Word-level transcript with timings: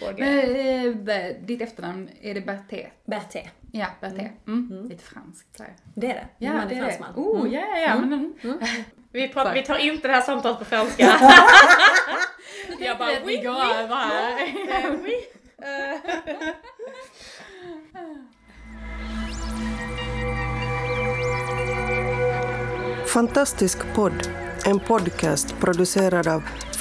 fråga. 0.00 0.24
Men, 0.24 1.08
eh, 1.08 1.34
ditt 1.42 1.62
efternamn, 1.62 2.08
är 2.22 2.34
det 2.34 2.40
Berté? 2.40 2.86
Berté. 3.04 3.48
Ja, 3.72 3.86
Berté. 4.00 4.28
Mm. 4.46 4.88
Lite 4.88 5.04
franskt 5.04 5.56
så 5.56 5.62
här. 5.62 5.72
Det 5.94 6.06
är 6.10 6.14
det. 6.14 6.26
Ja, 6.38 6.52
Man 6.52 6.68
det 6.68 6.74
är 6.74 6.84
det. 6.84 6.92
fransman. 6.92 7.12
Oh, 7.16 7.40
Mm. 7.40 7.52
ja, 7.52 7.60
ja, 7.60 7.78
ja. 7.78 7.98
Men, 7.98 8.34
mm. 8.42 8.58
Vi, 9.12 9.28
pratar, 9.28 9.54
vi 9.54 9.62
tar 9.62 9.76
inte 9.78 10.08
det 10.08 10.14
här 10.14 10.20
samtalet 10.20 10.58
på 10.58 10.64
franska. 10.64 11.04
Jag 12.80 12.98
bara, 12.98 13.10
vi 13.26 13.36
går 13.36 13.50
över 13.74 13.94
här. 13.96 14.48
Fantastisk 23.06 23.78
podd, 23.94 24.28
en 24.64 24.80
podcast 24.80 25.54
producerad 25.60 26.28
av 26.28 26.42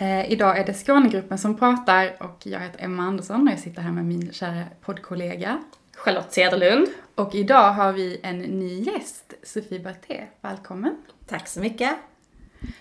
Eh, 0.00 0.32
idag 0.32 0.58
är 0.58 0.66
det 0.66 0.74
Skånegruppen 0.74 1.38
som 1.38 1.56
pratar 1.56 2.22
och 2.22 2.46
jag 2.46 2.60
heter 2.60 2.84
Emma 2.84 3.02
Andersson 3.02 3.46
och 3.46 3.52
jag 3.52 3.58
sitter 3.58 3.82
här 3.82 3.92
med 3.92 4.04
min 4.04 4.32
kära 4.32 4.64
poddkollega. 4.80 5.58
Charlotte 5.96 6.32
Cederlund. 6.32 6.88
Och 7.14 7.34
idag 7.34 7.72
har 7.72 7.92
vi 7.92 8.20
en 8.22 8.38
ny 8.38 8.80
gäst, 8.80 9.34
Sofie 9.42 9.80
Berté. 9.80 10.26
Välkommen. 10.40 10.96
Tack 11.26 11.48
så 11.48 11.60
mycket. 11.60 11.90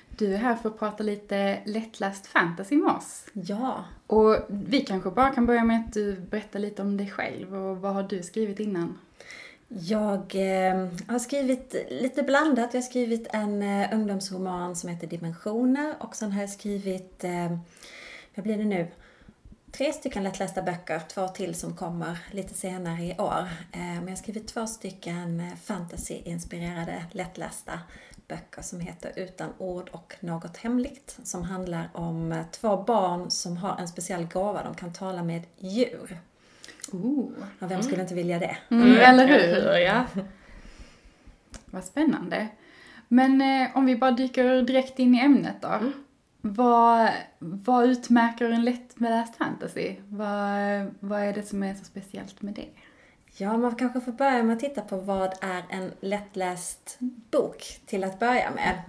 Du 0.09 0.33
är 0.33 0.37
här 0.37 0.55
för 0.55 0.69
att 0.69 0.79
prata 0.79 1.03
lite 1.03 1.59
lättläst 1.65 2.27
fantasy 2.27 2.75
med 2.75 2.91
oss. 2.91 3.25
Ja. 3.33 3.83
Och 4.07 4.37
vi 4.47 4.81
kanske 4.81 5.09
bara 5.09 5.29
kan 5.29 5.45
börja 5.45 5.63
med 5.63 5.79
att 5.79 5.93
du 5.93 6.15
berättar 6.15 6.59
lite 6.59 6.81
om 6.81 6.97
dig 6.97 7.11
själv 7.11 7.55
och 7.55 7.77
vad 7.77 7.93
har 7.93 8.03
du 8.03 8.23
skrivit 8.23 8.59
innan? 8.59 8.97
Jag 9.71 10.35
eh, 10.35 10.87
har 11.07 11.19
skrivit 11.19 11.75
lite 11.89 12.23
blandat. 12.23 12.73
Jag 12.73 12.81
har 12.81 12.87
skrivit 12.87 13.27
en 13.33 13.63
eh, 13.63 13.93
ungdomsroman 13.93 14.75
som 14.75 14.89
heter 14.89 15.07
Dimensioner 15.07 15.95
och 15.99 16.15
sen 16.15 16.31
har 16.31 16.41
jag 16.41 16.49
skrivit, 16.49 17.23
eh, 17.23 17.57
vad 18.35 18.43
blir 18.43 18.57
det 18.57 18.65
nu? 18.65 18.87
Tre 19.71 19.93
stycken 19.93 20.23
lättlästa 20.23 20.61
böcker, 20.61 21.01
två 21.07 21.27
till 21.27 21.55
som 21.55 21.75
kommer 21.75 22.17
lite 22.31 22.53
senare 22.53 23.03
i 23.03 23.15
år. 23.17 23.47
Eh, 23.71 23.79
men 23.79 24.03
jag 24.03 24.11
har 24.11 24.15
skrivit 24.15 24.47
två 24.47 24.67
stycken 24.67 25.39
eh, 25.39 27.03
lättlästa 27.11 27.79
böcker 28.27 28.61
som 28.61 28.79
heter 28.79 29.11
Utan 29.15 29.49
ord 29.57 29.89
och 29.89 30.15
något 30.19 30.57
hemligt. 30.57 31.19
Som 31.23 31.43
handlar 31.43 31.89
om 31.93 32.31
eh, 32.31 32.45
två 32.51 32.77
barn 32.77 33.31
som 33.31 33.57
har 33.57 33.77
en 33.77 33.87
speciell 33.87 34.25
gåva, 34.25 34.63
de 34.63 34.75
kan 34.75 34.93
tala 34.93 35.23
med 35.23 35.43
djur. 35.57 36.19
Oh, 36.93 37.31
Och 37.59 37.71
vem 37.71 37.83
skulle 37.83 38.01
inte 38.01 38.15
vilja 38.15 38.39
det? 38.39 38.57
mm, 38.69 38.95
eller 38.97 39.27
hur? 39.27 39.77
Ja. 39.77 40.05
Vad 41.65 41.83
spännande. 41.83 42.47
Men 43.07 43.41
eh, 43.41 43.77
om 43.77 43.85
vi 43.85 43.95
bara 43.95 44.11
dyker 44.11 44.61
direkt 44.61 44.99
in 44.99 45.15
i 45.15 45.19
ämnet 45.19 45.55
då. 45.61 45.79
Vad, 46.41 47.09
vad 47.39 47.85
utmärker 47.89 48.49
en 48.49 48.65
lättläst 48.65 49.35
fantasy? 49.35 49.95
Vad, 50.07 50.91
vad 50.99 51.21
är 51.21 51.33
det 51.33 51.43
som 51.43 51.63
är 51.63 51.73
så 51.73 51.85
speciellt 51.85 52.41
med 52.41 52.53
det? 52.53 52.67
Ja, 53.37 53.57
man 53.57 53.75
kanske 53.75 54.01
får 54.01 54.11
börja 54.11 54.43
med 54.43 54.53
att 54.53 54.59
titta 54.59 54.81
på 54.81 54.97
vad 54.97 55.33
är 55.41 55.63
en 55.69 55.91
lättläst 55.99 56.97
bok 57.31 57.79
till 57.85 58.03
att 58.03 58.19
börja 58.19 58.51
med. 58.51 58.81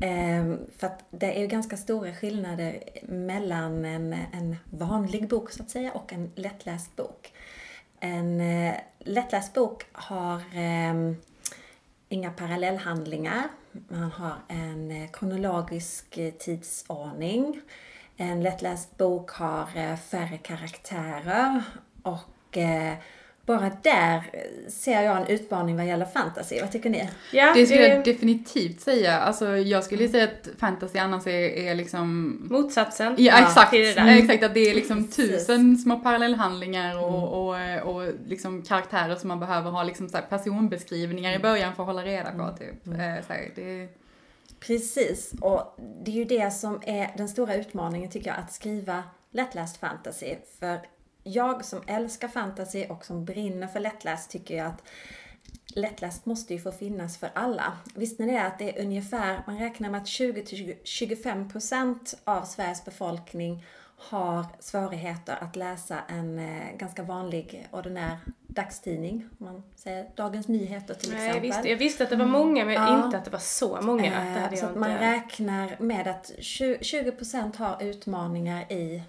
Ehm, 0.00 0.58
för 0.78 0.86
att 0.86 1.04
det 1.10 1.36
är 1.36 1.40
ju 1.40 1.46
ganska 1.46 1.76
stora 1.76 2.14
skillnader 2.14 2.82
mellan 3.02 3.84
en, 3.84 4.12
en 4.12 4.56
vanlig 4.70 5.28
bok 5.28 5.50
så 5.50 5.62
att 5.62 5.70
säga 5.70 5.92
och 5.92 6.12
en 6.12 6.32
lättläst 6.34 6.96
bok. 6.96 7.32
En 8.00 8.40
eh, 8.40 8.74
lättläst 8.98 9.54
bok 9.54 9.84
har 9.92 10.42
ehm, 10.54 11.16
inga 12.08 12.30
parallellhandlingar. 12.30 13.48
Man 13.88 14.10
har 14.10 14.34
en 14.48 14.90
eh, 14.90 15.10
kronologisk 15.10 16.18
eh, 16.18 16.32
tidsordning. 16.32 17.60
En 18.16 18.42
lättläst 18.42 18.96
bok 18.98 19.30
har 19.30 19.68
eh, 19.74 19.96
färre 19.96 20.38
karaktärer 20.38 21.62
och 22.02 22.58
bara 23.58 23.70
där 23.82 24.16
eh, 24.32 24.70
ser 24.70 25.02
jag 25.02 25.16
en 25.16 25.26
utmaning 25.26 25.76
vad 25.76 25.86
gäller 25.86 26.04
fantasy. 26.06 26.60
Vad 26.60 26.72
tycker 26.72 26.90
ni? 26.90 27.08
Ja, 27.32 27.52
Det 27.54 27.66
skulle 27.66 27.82
det 27.82 27.88
jag 27.88 28.04
definitivt 28.04 28.80
säga. 28.80 29.20
Alltså 29.20 29.56
jag 29.56 29.84
skulle 29.84 30.08
säga 30.08 30.24
att 30.24 30.48
fantasy 30.58 30.98
annars 30.98 31.26
är, 31.26 31.30
är 31.48 31.74
liksom... 31.74 32.38
motsatsen. 32.50 33.14
Ja, 33.18 33.38
exakt. 33.38 33.70
till 33.70 33.80
det 33.80 33.94
där. 33.94 34.06
Ja, 34.06 34.18
exakt, 34.18 34.44
att 34.44 34.54
det 34.54 34.70
är 34.70 34.74
liksom 34.74 35.04
Precis. 35.06 35.46
tusen 35.46 35.76
små 35.78 35.96
parallellhandlingar 35.96 36.98
och, 36.98 37.48
och, 37.48 37.56
och 37.94 38.12
liksom 38.26 38.62
karaktärer 38.62 39.16
som 39.16 39.28
man 39.28 39.40
behöver 39.40 39.70
ha 39.70 39.82
liksom 39.82 40.08
så 40.08 40.16
här 40.16 40.24
personbeskrivningar 40.28 41.32
i 41.32 41.38
början 41.38 41.74
för 41.74 41.82
att 41.82 41.86
hålla 41.86 42.02
reda 42.02 42.30
på. 42.30 42.56
Typ. 42.58 42.86
Eh, 42.86 43.26
Så 43.26 43.32
här, 43.32 43.50
det, 43.54 43.88
Precis, 44.60 45.32
och 45.40 45.76
det 46.04 46.10
är 46.10 46.14
ju 46.14 46.24
det 46.24 46.50
som 46.50 46.80
är 46.86 47.10
den 47.16 47.28
stora 47.28 47.54
utmaningen 47.54 48.10
tycker 48.10 48.30
jag, 48.30 48.38
att 48.38 48.52
skriva 48.52 49.02
lättläst 49.30 49.76
fantasy. 49.76 50.34
För 50.60 50.80
jag 51.22 51.64
som 51.64 51.82
älskar 51.86 52.28
fantasy 52.28 52.86
och 52.86 53.04
som 53.04 53.24
brinner 53.24 53.66
för 53.66 53.80
lättläst 53.80 54.30
tycker 54.30 54.56
jag 54.56 54.66
att 54.66 54.82
lättläst 55.74 56.26
måste 56.26 56.54
ju 56.54 56.60
få 56.60 56.72
finnas 56.72 57.18
för 57.18 57.30
alla. 57.34 57.72
Visste 57.94 58.22
ni 58.22 58.32
det 58.32 58.42
att 58.42 58.58
det 58.58 58.78
är 58.78 58.82
ungefär, 58.84 59.42
man 59.46 59.58
räknar 59.58 59.90
med 59.90 60.00
att 60.00 60.06
20-25% 60.06 62.14
av 62.24 62.44
Sveriges 62.44 62.84
befolkning 62.84 63.64
har 63.96 64.46
svårigheter 64.60 65.36
att 65.40 65.56
läsa 65.56 65.98
en 66.08 66.38
eh, 66.38 66.76
ganska 66.76 67.02
vanlig 67.02 67.68
ordinär 67.70 68.16
dagstidning. 68.46 69.28
Man 69.38 69.62
säger 69.76 70.06
Dagens 70.16 70.48
Nyheter 70.48 70.94
till 70.94 71.10
Nej, 71.10 71.18
jag, 71.18 71.26
exempel. 71.28 71.50
visste, 71.50 71.68
jag 71.70 71.76
visste 71.76 72.04
att 72.04 72.10
det 72.10 72.16
var 72.16 72.26
många, 72.26 72.64
men 72.64 72.74
Ja. 72.74 73.04
inte 73.04 73.18
att 73.18 73.24
det 73.24 73.30
var 73.30 73.38
så 73.38 73.78
många. 73.82 74.46
Eh, 74.50 74.54
så 74.54 74.66
att 74.66 74.76
man 74.76 74.90
inte... 74.90 75.04
räknar 75.04 75.76
med 75.78 76.08
att 76.08 76.32
20%, 76.38 76.78
20% 76.78 77.56
har 77.56 77.82
utmaningar 77.82 78.72
i 78.72 79.02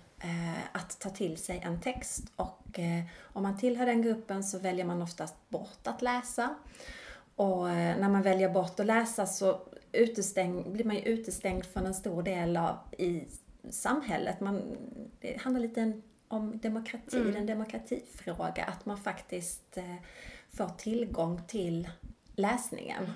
att 0.72 1.00
ta 1.00 1.10
till 1.10 1.38
sig 1.38 1.62
en 1.64 1.82
text. 1.82 2.24
Och 2.36 2.80
eh, 2.80 3.04
om 3.24 3.44
man 3.44 3.58
tillhör 3.58 3.86
den 3.86 4.02
gruppen 4.02 4.44
så 4.44 4.60
väljer 4.60 4.86
man 4.86 5.02
oftast 5.02 5.36
bort 5.50 5.88
att 5.88 6.02
läsa. 6.02 6.56
Och 7.36 7.70
eh, 7.70 8.00
när 8.00 8.10
man 8.10 8.22
väljer 8.22 8.50
bort 8.50 8.80
att 8.80 8.86
läsa 8.86 9.26
så 9.26 9.62
utestäng, 9.92 10.74
blir 10.74 10.86
man 10.86 10.96
ju 10.96 11.02
utestängd 11.02 11.66
från 11.66 11.86
en 11.86 11.94
stor 11.94 12.24
del 12.24 12.58
av 12.58 12.78
i 12.98 13.24
samhället. 13.70 14.40
Man, 14.40 14.62
det 15.20 15.42
handlar 15.42 15.62
lite 15.62 16.02
om 16.28 16.60
demokrati, 16.60 17.18
är 17.18 17.36
en 17.36 17.46
demokratifråga. 17.46 18.64
Att 18.64 18.86
man 18.86 18.98
faktiskt 18.98 19.78
eh, 19.78 19.96
får 20.50 20.70
tillgång 20.78 21.42
till 21.48 21.90
läsningen. 22.36 23.14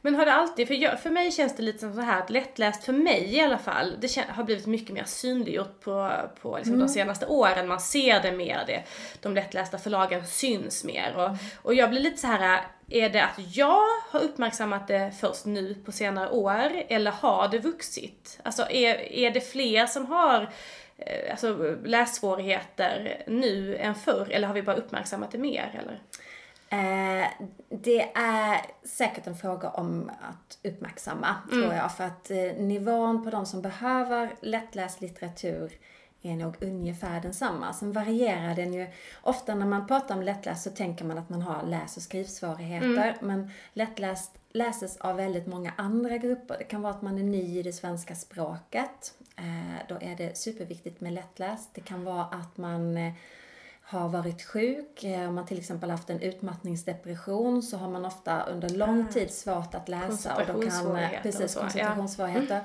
Men 0.00 0.14
har 0.14 0.24
det 0.24 0.32
alltid, 0.32 0.66
för, 0.66 0.74
jag, 0.74 1.00
för 1.00 1.10
mig 1.10 1.32
känns 1.32 1.56
det 1.56 1.62
lite 1.62 1.78
som 1.78 1.94
så 1.94 2.00
här 2.00 2.22
att 2.22 2.30
lättläst 2.30 2.84
för 2.84 2.92
mig 2.92 3.34
i 3.34 3.40
alla 3.40 3.58
fall, 3.58 3.96
det 4.00 4.08
kän, 4.08 4.24
har 4.28 4.44
blivit 4.44 4.66
mycket 4.66 4.94
mer 4.94 5.04
synliggjort 5.04 5.80
på, 5.80 6.10
på 6.42 6.56
liksom 6.56 6.78
de 6.78 6.88
senaste 6.88 7.26
åren. 7.26 7.68
Man 7.68 7.80
ser 7.80 8.20
det 8.22 8.32
mer, 8.32 8.64
det, 8.66 8.84
de 9.22 9.34
lättlästa 9.34 9.78
förlagen 9.78 10.26
syns 10.26 10.84
mer. 10.84 11.14
Och, 11.16 11.36
och 11.62 11.74
jag 11.74 11.90
blir 11.90 12.00
lite 12.00 12.16
så 12.16 12.26
här, 12.26 12.60
är 12.90 13.08
det 13.08 13.24
att 13.24 13.56
jag 13.56 13.82
har 14.10 14.20
uppmärksammat 14.20 14.88
det 14.88 15.12
först 15.20 15.44
nu 15.44 15.74
på 15.74 15.92
senare 15.92 16.30
år 16.30 16.72
eller 16.88 17.10
har 17.10 17.48
det 17.48 17.58
vuxit? 17.58 18.40
Alltså 18.42 18.62
är, 18.70 19.12
är 19.12 19.30
det 19.30 19.40
fler 19.40 19.86
som 19.86 20.06
har 20.06 20.52
eh, 20.98 21.30
alltså, 21.30 21.76
lässvårigheter 21.84 23.22
nu 23.26 23.76
än 23.76 23.94
förr 23.94 24.28
eller 24.30 24.46
har 24.46 24.54
vi 24.54 24.62
bara 24.62 24.76
uppmärksammat 24.76 25.32
det 25.32 25.38
mer? 25.38 25.80
Eller? 25.82 26.00
Eh, 26.70 27.28
det 27.68 28.12
är 28.14 28.60
säkert 28.84 29.26
en 29.26 29.36
fråga 29.36 29.70
om 29.70 30.10
att 30.20 30.58
uppmärksamma, 30.64 31.36
tror 31.50 31.74
jag. 31.74 31.92
För 31.96 32.04
att 32.04 32.30
eh, 32.30 32.52
nivån 32.58 33.24
på 33.24 33.30
de 33.30 33.46
som 33.46 33.62
behöver 33.62 34.34
lättläst 34.40 35.00
litteratur 35.00 35.72
är 36.22 36.36
nog 36.36 36.56
ungefär 36.60 37.20
densamma. 37.20 37.72
Sen 37.72 37.92
varierar 37.92 38.54
den 38.54 38.74
ju. 38.74 38.86
Ofta 39.22 39.54
när 39.54 39.66
man 39.66 39.86
pratar 39.86 40.14
om 40.14 40.22
lättläst 40.22 40.62
så 40.62 40.70
tänker 40.70 41.04
man 41.04 41.18
att 41.18 41.28
man 41.28 41.42
har 41.42 41.62
läs 41.66 41.96
och 41.96 42.02
skrivsvårigheter. 42.02 43.16
Men 43.20 43.50
lättläst 43.72 44.32
läses 44.52 44.96
av 44.96 45.16
väldigt 45.16 45.46
många 45.46 45.72
andra 45.76 46.16
grupper. 46.18 46.56
Det 46.58 46.64
kan 46.64 46.82
vara 46.82 46.92
att 46.92 47.02
man 47.02 47.18
är 47.18 47.22
ny 47.22 47.58
i 47.58 47.62
det 47.62 47.72
svenska 47.72 48.14
språket. 48.14 49.14
Eh, 49.36 49.86
då 49.88 49.94
är 50.00 50.16
det 50.16 50.38
superviktigt 50.38 51.00
med 51.00 51.12
lättläst. 51.12 51.70
Det 51.74 51.80
kan 51.80 52.04
vara 52.04 52.24
att 52.24 52.56
man 52.56 52.96
eh, 52.96 53.12
har 53.90 54.08
varit 54.08 54.42
sjuk, 54.42 55.04
eh, 55.04 55.28
om 55.28 55.34
man 55.34 55.46
till 55.46 55.58
exempel 55.58 55.90
haft 55.90 56.10
en 56.10 56.20
utmattningsdepression 56.20 57.62
så 57.62 57.76
har 57.76 57.88
man 57.88 58.04
ofta 58.04 58.42
under 58.42 58.68
lång 58.68 59.08
tid 59.08 59.30
svårt 59.30 59.74
att 59.74 59.88
läsa. 59.88 60.36
Och 60.36 60.42
då 60.46 60.62
kan, 60.62 60.96
eh, 60.96 61.10
och 61.10 61.22
precis, 61.22 61.54
ja. 61.54 61.60
koncentrationssvårigheter. 61.60 62.60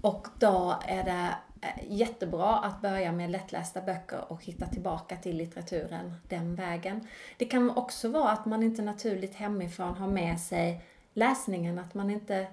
Och 0.00 0.28
då 0.38 0.78
är 0.86 1.04
det 1.04 1.28
eh, 1.62 1.84
jättebra 1.88 2.56
att 2.58 2.80
börja 2.80 3.12
med 3.12 3.30
lättlästa 3.30 3.80
böcker 3.80 4.32
och 4.32 4.44
hitta 4.44 4.66
tillbaka 4.66 5.16
till 5.16 5.36
litteraturen 5.36 6.14
den 6.28 6.54
vägen. 6.54 7.08
Det 7.36 7.44
kan 7.44 7.70
också 7.70 8.08
vara 8.08 8.30
att 8.30 8.46
man 8.46 8.62
inte 8.62 8.82
naturligt 8.82 9.34
hemifrån 9.34 9.94
har 9.94 10.08
med 10.08 10.40
sig 10.40 10.84
läsningen, 11.14 11.78
att 11.78 11.94
man 11.94 12.10
inte 12.10 12.46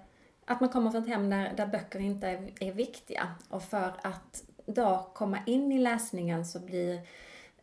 att 0.45 0.61
man 0.61 0.69
kommer 0.69 0.91
från 0.91 1.03
ett 1.03 1.09
hem 1.09 1.29
där, 1.29 1.53
där 1.57 1.67
böcker 1.67 1.99
inte 1.99 2.27
är, 2.27 2.51
är 2.59 2.71
viktiga. 2.71 3.27
Och 3.49 3.63
för 3.63 3.93
att 4.01 4.43
då 4.65 5.07
komma 5.13 5.37
in 5.45 5.71
i 5.71 5.79
läsningen 5.79 6.45
så 6.45 6.59
blir 6.59 7.01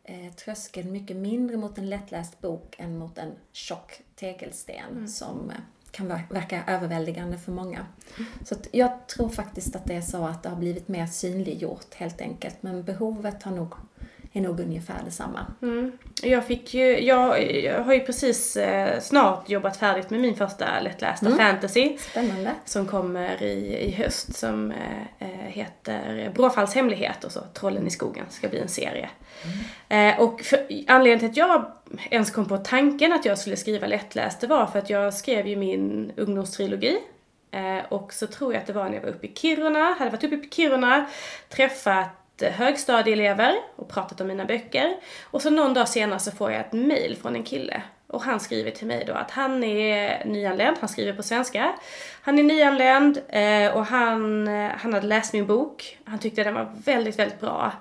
eh, 0.07 0.33
tröskeln 0.33 0.91
mycket 0.91 1.17
mindre 1.17 1.57
mot 1.57 1.77
en 1.77 1.89
lättläst 1.89 2.41
bok 2.41 2.75
än 2.79 2.97
mot 2.97 3.17
en 3.17 3.31
tjock 3.51 4.01
tegelsten 4.15 4.91
mm. 4.91 5.07
som 5.07 5.49
eh, 5.49 5.55
kan 5.91 6.07
verka 6.07 6.63
överväldigande 6.67 7.37
för 7.37 7.51
många. 7.51 7.85
Mm. 8.17 8.31
Så 8.45 8.55
jag 8.71 9.07
tror 9.07 9.29
faktiskt 9.29 9.75
att 9.75 9.85
det 9.85 9.93
är 9.93 10.01
så 10.01 10.23
att 10.25 10.43
det 10.43 10.49
har 10.49 10.55
blivit 10.55 10.87
mer 10.87 11.07
synliggjort 11.07 11.93
helt 11.93 12.21
enkelt. 12.21 12.63
Men 12.63 12.83
behovet 12.83 13.43
har 13.43 13.51
nog 13.51 13.73
är 14.33 14.41
nog 14.41 14.59
ungefär 14.59 15.03
detsamma. 15.05 15.45
Mm. 15.61 15.91
Jag, 16.23 16.45
fick 16.45 16.73
ju, 16.73 16.99
jag, 16.99 17.53
jag 17.55 17.83
har 17.83 17.93
ju 17.93 17.99
precis 17.99 18.57
eh, 18.57 18.99
snart 18.99 19.49
jobbat 19.49 19.77
färdigt 19.77 20.09
med 20.09 20.19
min 20.19 20.35
första 20.35 20.79
lättlästa 20.79 21.25
mm. 21.25 21.37
fantasy. 21.37 21.97
Spännande. 21.97 22.51
Som 22.65 22.85
kommer 22.85 23.43
i, 23.43 23.77
i 23.87 23.91
höst 23.91 24.35
som 24.35 24.71
eh, 24.71 25.27
eh 25.27 25.47
heter 25.47 26.31
Bråfalls 26.35 26.75
hemlighet 26.75 27.23
och 27.23 27.31
så 27.31 27.39
Trollen 27.53 27.87
i 27.87 27.89
skogen 27.89 28.25
ska 28.29 28.47
bli 28.47 28.59
en 28.59 28.67
serie. 28.67 29.09
Mm. 29.89 30.15
Eh, 30.15 30.21
och 30.21 30.41
för, 30.41 30.67
anledningen 30.87 31.19
till 31.19 31.29
att 31.29 31.37
jag 31.37 31.71
ens 32.09 32.31
kom 32.31 32.45
på 32.45 32.57
tanken 32.57 33.13
att 33.13 33.25
jag 33.25 33.37
skulle 33.37 33.55
skriva 33.55 33.87
lättläst 33.87 34.41
det 34.41 34.47
var 34.47 34.65
för 34.65 34.79
att 34.79 34.89
jag 34.89 35.13
skrev 35.13 35.47
ju 35.47 35.55
min 35.55 36.11
ungdomstrilogi 36.15 36.97
eh, 37.51 37.85
och 37.89 38.13
så 38.13 38.27
tror 38.27 38.53
jag 38.53 38.61
att 38.61 38.67
det 38.67 38.73
var 38.73 38.85
när 38.85 38.95
jag 38.95 39.01
var 39.01 39.09
uppe 39.09 39.27
i 39.27 39.33
Kiruna, 39.35 39.93
hade 39.99 40.11
varit 40.11 40.23
uppe 40.23 40.35
i 40.35 40.49
Kiruna, 40.49 41.05
träffat 41.49 42.26
högstadieelever 42.41 43.55
och 43.75 43.89
pratat 43.89 44.21
om 44.21 44.27
mina 44.27 44.45
böcker. 44.45 44.95
Och 45.23 45.41
så 45.41 45.49
någon 45.49 45.73
dag 45.73 45.89
senare 45.89 46.19
så 46.19 46.31
får 46.31 46.51
jag 46.51 46.61
ett 46.61 46.73
mail 46.73 47.17
från 47.21 47.35
en 47.35 47.43
kille. 47.43 47.81
Och 48.07 48.21
han 48.21 48.39
skriver 48.39 48.71
till 48.71 48.87
mig 48.87 49.03
då 49.07 49.13
att 49.13 49.31
han 49.31 49.63
är 49.63 50.25
nyanländ, 50.25 50.77
han 50.79 50.89
skriver 50.89 51.13
på 51.13 51.23
svenska. 51.23 51.73
Han 52.21 52.39
är 52.39 52.43
nyanländ 52.43 53.21
eh, 53.27 53.77
och 53.77 53.85
han, 53.85 54.47
eh, 54.47 54.71
han 54.77 54.93
hade 54.93 55.07
läst 55.07 55.33
min 55.33 55.47
bok. 55.47 55.97
Han 56.05 56.19
tyckte 56.19 56.43
den 56.43 56.53
var 56.53 56.71
väldigt, 56.85 57.19
väldigt 57.19 57.39
bra. 57.39 57.71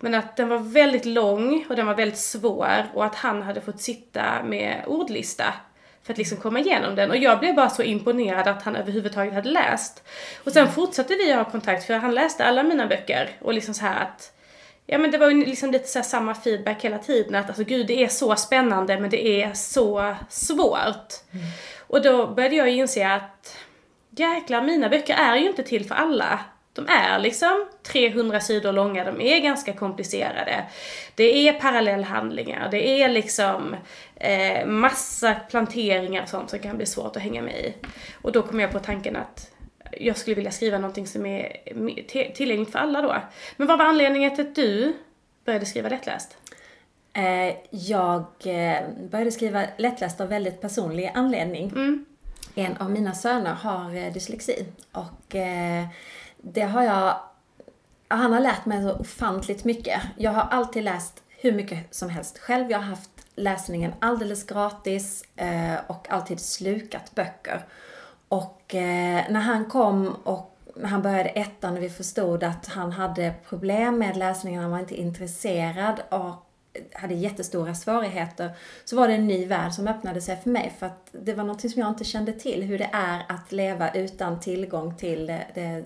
Men 0.00 0.14
att 0.14 0.36
den 0.36 0.48
var 0.48 0.58
väldigt 0.58 1.04
lång 1.04 1.66
och 1.68 1.76
den 1.76 1.86
var 1.86 1.94
väldigt 1.94 2.18
svår 2.18 2.86
och 2.94 3.04
att 3.04 3.14
han 3.14 3.42
hade 3.42 3.60
fått 3.60 3.80
sitta 3.80 4.42
med 4.42 4.84
ordlista 4.86 5.54
för 6.06 6.12
att 6.12 6.18
liksom 6.18 6.38
komma 6.38 6.60
igenom 6.60 6.94
den. 6.94 7.10
Och 7.10 7.16
jag 7.16 7.38
blev 7.38 7.54
bara 7.54 7.70
så 7.70 7.82
imponerad 7.82 8.48
att 8.48 8.62
han 8.62 8.76
överhuvudtaget 8.76 9.34
hade 9.34 9.50
läst. 9.50 10.02
Och 10.44 10.52
sen 10.52 10.72
fortsatte 10.72 11.14
vi 11.14 11.32
ha 11.32 11.44
kontakt 11.44 11.84
för 11.84 11.94
han 11.94 12.14
läste 12.14 12.44
alla 12.44 12.62
mina 12.62 12.86
böcker 12.86 13.30
och 13.40 13.54
liksom 13.54 13.74
så 13.74 13.84
här 13.84 14.02
att 14.02 14.32
Ja 14.88 14.98
men 14.98 15.10
det 15.10 15.18
var 15.18 15.30
ju 15.30 15.44
liksom 15.44 15.70
lite 15.70 15.88
så 15.88 16.02
samma 16.02 16.34
feedback 16.34 16.84
hela 16.84 16.98
tiden 16.98 17.34
att 17.34 17.46
alltså 17.46 17.64
gud 17.64 17.86
det 17.86 18.04
är 18.04 18.08
så 18.08 18.36
spännande 18.36 19.00
men 19.00 19.10
det 19.10 19.42
är 19.42 19.54
så 19.54 20.16
svårt. 20.28 21.14
Mm. 21.32 21.44
Och 21.86 22.02
då 22.02 22.26
började 22.26 22.56
jag 22.56 22.68
inse 22.68 23.12
att 23.12 23.56
jäklar 24.10 24.62
mina 24.62 24.88
böcker 24.88 25.14
är 25.14 25.36
ju 25.36 25.46
inte 25.46 25.62
till 25.62 25.86
för 25.86 25.94
alla. 25.94 26.40
De 26.76 26.88
är 26.88 27.18
liksom 27.18 27.66
300 27.82 28.40
sidor 28.40 28.72
långa, 28.72 29.04
de 29.04 29.20
är 29.20 29.40
ganska 29.40 29.72
komplicerade. 29.72 30.64
Det 31.14 31.48
är 31.48 31.52
parallellhandlingar, 31.52 32.68
det 32.70 33.02
är 33.02 33.08
liksom 33.08 33.76
eh, 34.16 34.66
massa 34.66 35.34
planteringar 35.34 36.22
och 36.22 36.28
sånt 36.28 36.50
som 36.50 36.58
kan 36.58 36.76
bli 36.76 36.86
svårt 36.86 37.16
att 37.16 37.22
hänga 37.22 37.42
med 37.42 37.54
i. 37.54 37.74
Och 38.22 38.32
då 38.32 38.42
kom 38.42 38.60
jag 38.60 38.72
på 38.72 38.78
tanken 38.78 39.16
att 39.16 39.50
jag 40.00 40.16
skulle 40.16 40.36
vilja 40.36 40.50
skriva 40.50 40.78
någonting 40.78 41.06
som 41.06 41.26
är 41.26 41.52
tillgängligt 42.34 42.72
för 42.72 42.78
alla 42.78 43.02
då. 43.02 43.16
Men 43.56 43.66
vad 43.68 43.78
var 43.78 43.86
anledningen 43.86 44.36
till 44.36 44.46
att 44.46 44.54
du 44.54 44.96
började 45.44 45.66
skriva 45.66 45.88
lättläst? 45.88 46.36
Eh, 47.12 47.54
jag 47.70 48.24
eh, 48.44 48.88
började 49.10 49.32
skriva 49.32 49.62
lättläst 49.76 50.20
av 50.20 50.28
väldigt 50.28 50.60
personlig 50.60 51.12
anledning. 51.14 51.68
Mm. 51.68 52.04
En 52.54 52.76
av 52.76 52.90
mina 52.90 53.14
söner 53.14 53.52
har 53.52 53.94
eh, 53.94 54.12
dyslexi 54.12 54.66
och 54.92 55.36
det 56.52 56.62
har 56.62 56.82
jag... 56.82 57.20
Han 58.08 58.32
har 58.32 58.40
lärt 58.40 58.66
mig 58.66 58.82
så 58.82 58.92
ofantligt 58.92 59.64
mycket. 59.64 60.02
Jag 60.16 60.30
har 60.30 60.42
alltid 60.42 60.84
läst 60.84 61.22
hur 61.28 61.52
mycket 61.52 61.94
som 61.94 62.08
helst 62.08 62.38
själv. 62.38 62.70
Jag 62.70 62.78
har 62.78 62.84
haft 62.84 63.10
läsningen 63.34 63.92
alldeles 64.00 64.46
gratis 64.46 65.24
eh, 65.36 65.74
och 65.86 66.10
alltid 66.10 66.40
slukat 66.40 67.14
böcker. 67.14 67.64
Och 68.28 68.74
eh, 68.74 69.24
när 69.30 69.40
han 69.40 69.64
kom 69.64 70.16
och 70.24 70.58
när 70.76 70.88
han 70.88 71.02
började 71.02 71.28
ettan 71.28 71.76
och 71.76 71.82
vi 71.82 71.90
förstod 71.90 72.44
att 72.44 72.66
han 72.66 72.92
hade 72.92 73.34
problem 73.48 73.98
med 73.98 74.16
läsningen, 74.16 74.62
han 74.62 74.70
var 74.70 74.78
inte 74.78 75.00
intresserad 75.00 76.02
och 76.08 76.45
hade 76.92 77.14
jättestora 77.14 77.74
svårigheter, 77.74 78.50
så 78.84 78.96
var 78.96 79.08
det 79.08 79.14
en 79.14 79.26
ny 79.26 79.46
värld 79.46 79.72
som 79.72 79.88
öppnade 79.88 80.20
sig 80.20 80.36
för 80.36 80.50
mig. 80.50 80.72
För 80.78 80.86
att 80.86 81.08
det 81.12 81.34
var 81.34 81.44
något 81.44 81.60
som 81.60 81.80
jag 81.80 81.88
inte 81.88 82.04
kände 82.04 82.32
till, 82.32 82.62
hur 82.62 82.78
det 82.78 82.90
är 82.92 83.22
att 83.28 83.52
leva 83.52 83.90
utan 83.90 84.40
tillgång 84.40 84.96
till 84.96 85.26
det, 85.26 85.46
det 85.54 85.84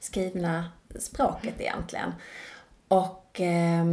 skrivna 0.00 0.64
språket 0.98 1.60
egentligen. 1.60 2.12
Och 2.88 3.40
eh, 3.40 3.84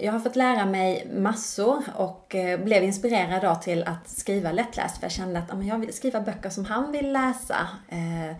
jag 0.00 0.12
har 0.12 0.20
fått 0.20 0.36
lära 0.36 0.66
mig 0.66 1.10
massor 1.14 1.82
och 1.94 2.34
eh, 2.34 2.60
blev 2.60 2.84
inspirerad 2.84 3.42
då 3.42 3.54
till 3.54 3.84
att 3.84 4.08
skriva 4.08 4.52
lättläst 4.52 4.96
för 4.96 5.04
jag 5.04 5.12
kände 5.12 5.38
att 5.38 5.54
ah, 5.54 5.62
jag 5.62 5.78
vill 5.78 5.92
skriva 5.92 6.20
böcker 6.20 6.50
som 6.50 6.64
han 6.64 6.92
vill 6.92 7.12
läsa. 7.12 7.68
Eh, 7.88 8.36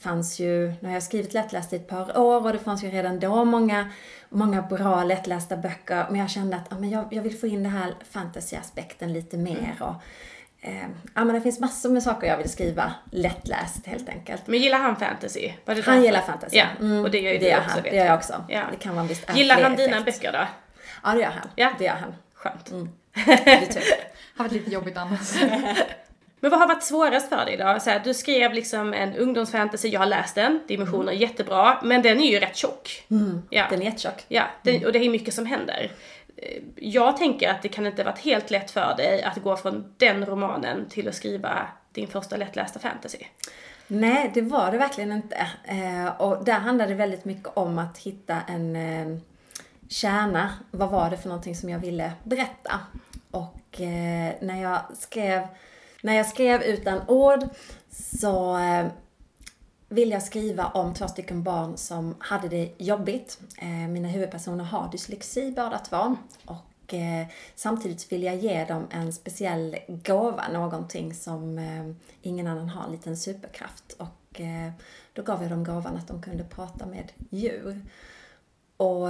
fanns 0.00 0.40
ju, 0.40 0.72
nu 0.80 0.88
har 0.88 0.94
jag 0.94 1.02
skrivit 1.02 1.34
lättläst 1.34 1.72
i 1.72 1.76
ett 1.76 1.88
par 1.88 2.18
år 2.18 2.46
och 2.46 2.52
det 2.52 2.58
fanns 2.58 2.84
ju 2.84 2.90
redan 2.90 3.20
då 3.20 3.44
många, 3.44 3.90
många 4.28 4.62
bra 4.62 5.04
lättlästa 5.04 5.56
böcker. 5.56 6.06
Men 6.10 6.20
jag 6.20 6.30
kände 6.30 6.56
att 6.56 6.72
ah, 6.72 6.78
men 6.78 6.90
jag, 6.90 7.08
jag 7.10 7.22
vill 7.22 7.38
få 7.38 7.46
in 7.46 7.62
den 7.62 7.72
här 7.72 7.94
fantasy-aspekten 8.10 9.12
lite 9.12 9.36
mer. 9.36 9.76
Och, 9.80 9.94
eh, 10.60 10.86
ja, 11.14 11.24
men 11.24 11.34
det 11.34 11.40
finns 11.40 11.60
massor 11.60 11.90
med 11.90 12.02
saker 12.02 12.26
jag 12.26 12.36
vill 12.36 12.50
skriva 12.50 12.94
lättläst 13.10 13.86
helt 13.86 14.08
enkelt. 14.08 14.46
Men 14.46 14.58
gillar 14.58 14.78
han 14.78 14.96
fantasy? 14.96 15.52
han 15.84 16.02
gillar 16.02 16.20
fantasy. 16.20 16.56
Ja, 16.56 16.66
mm, 16.80 17.04
och 17.04 17.10
det 17.10 17.20
gör 17.20 17.32
ju 17.32 17.38
det 17.38 17.50
du 17.50 17.56
också. 17.56 17.70
Han, 17.70 17.82
det 17.82 17.96
gör 17.96 18.06
jag 18.06 18.14
också. 18.14 18.44
Ja. 18.48 18.62
Det 18.70 18.76
kan 18.76 18.94
man 18.94 19.06
visst 19.06 19.36
Gillar 19.36 19.62
han 19.62 19.76
dina 19.76 19.96
effekt. 19.96 20.20
böcker 20.20 20.32
då? 20.32 20.46
Ja, 21.04 21.14
det 21.14 21.20
gör 21.20 21.30
han. 21.30 21.48
Ja. 21.56 21.72
Det 21.78 21.84
gör 21.84 21.94
han. 21.94 22.14
Skönt. 22.34 22.70
Mm. 22.70 22.88
det 23.44 23.66
typ. 23.66 23.84
har 24.36 24.44
varit 24.44 24.52
lite 24.52 24.70
jobbigt 24.70 24.96
annars. 24.96 25.34
Men 26.40 26.50
vad 26.50 26.60
har 26.60 26.68
varit 26.68 26.82
svårast 26.82 27.28
för 27.28 27.44
dig 27.44 27.56
då? 27.56 27.78
Så 27.80 27.90
här, 27.90 28.00
du 28.04 28.14
skrev 28.14 28.52
liksom 28.52 28.94
en 28.94 29.16
ungdomsfantasy, 29.16 29.88
jag 29.88 30.00
har 30.00 30.06
läst 30.06 30.34
den, 30.34 30.60
dimensioner 30.66 31.12
mm. 31.12 31.18
jättebra, 31.18 31.78
men 31.82 32.02
den 32.02 32.20
är 32.20 32.30
ju 32.30 32.38
rätt 32.38 32.56
tjock. 32.56 33.04
Mm. 33.10 33.42
Ja. 33.50 33.66
Den 33.70 33.80
är 33.80 33.84
jättetjock. 33.84 34.24
Ja, 34.28 34.44
den, 34.62 34.74
mm. 34.74 34.86
och 34.86 34.92
det 34.92 34.98
är 34.98 35.10
mycket 35.10 35.34
som 35.34 35.46
händer. 35.46 35.92
Eh, 36.36 36.62
jag 36.76 37.16
tänker 37.16 37.50
att 37.50 37.62
det 37.62 37.68
kan 37.68 37.86
inte 37.86 38.04
varit 38.04 38.18
helt 38.18 38.50
lätt 38.50 38.70
för 38.70 38.94
dig 38.96 39.22
att 39.22 39.36
gå 39.42 39.56
från 39.56 39.94
den 39.96 40.26
romanen 40.26 40.88
till 40.88 41.08
att 41.08 41.14
skriva 41.14 41.66
din 41.92 42.08
första 42.08 42.36
lättlästa 42.36 42.78
fantasy. 42.78 43.18
Nej, 43.86 44.30
det 44.34 44.42
var 44.42 44.72
det 44.72 44.78
verkligen 44.78 45.12
inte. 45.12 45.46
Eh, 45.64 46.20
och 46.20 46.44
där 46.44 46.58
handlade 46.58 46.90
det 46.90 46.96
väldigt 46.96 47.24
mycket 47.24 47.56
om 47.56 47.78
att 47.78 47.98
hitta 47.98 48.36
en 48.48 48.76
eh, 48.76 49.18
kärna. 49.88 50.54
Vad 50.70 50.90
var 50.90 51.10
det 51.10 51.16
för 51.16 51.28
någonting 51.28 51.54
som 51.54 51.68
jag 51.68 51.78
ville 51.78 52.12
berätta? 52.24 52.80
Och 53.30 53.54
när 54.40 54.62
jag 54.62 54.80
skrev 54.98 55.46
när 56.08 56.16
jag 56.16 56.26
skrev 56.26 56.62
utan 56.62 57.08
ord 57.08 57.48
så 57.90 58.56
ville 58.56 58.90
vill 59.88 60.10
jag 60.10 60.22
skriva 60.22 60.66
om 60.66 60.94
två 60.94 61.08
stycken 61.08 61.42
barn 61.42 61.76
som 61.76 62.14
hade 62.18 62.48
det 62.48 62.72
jobbigt. 62.78 63.40
Eh, 63.58 63.68
mina 63.68 64.08
huvudpersoner 64.08 64.64
har 64.64 64.90
dyslexi 64.90 65.50
båda 65.50 65.78
två. 65.78 66.16
Och 66.44 66.94
eh, 66.94 67.26
samtidigt 67.54 68.12
vill 68.12 68.22
jag 68.22 68.36
ge 68.36 68.64
dem 68.64 68.86
en 68.90 69.12
speciell 69.12 69.76
gåva, 69.88 70.48
någonting 70.48 71.14
som 71.14 71.60
ingen 72.22 72.46
annan 72.46 72.68
har, 72.68 72.84
en 72.84 72.92
liten 72.92 73.16
superkraft. 73.16 73.92
Och 73.92 74.40
då 75.12 75.22
gav 75.22 75.42
jag 75.42 75.50
dem 75.50 75.64
gåvan 75.64 75.96
att 75.96 76.08
de 76.08 76.22
kunde 76.22 76.44
prata 76.44 76.86
med 76.86 77.12
djur. 77.30 77.82
Och 78.76 79.08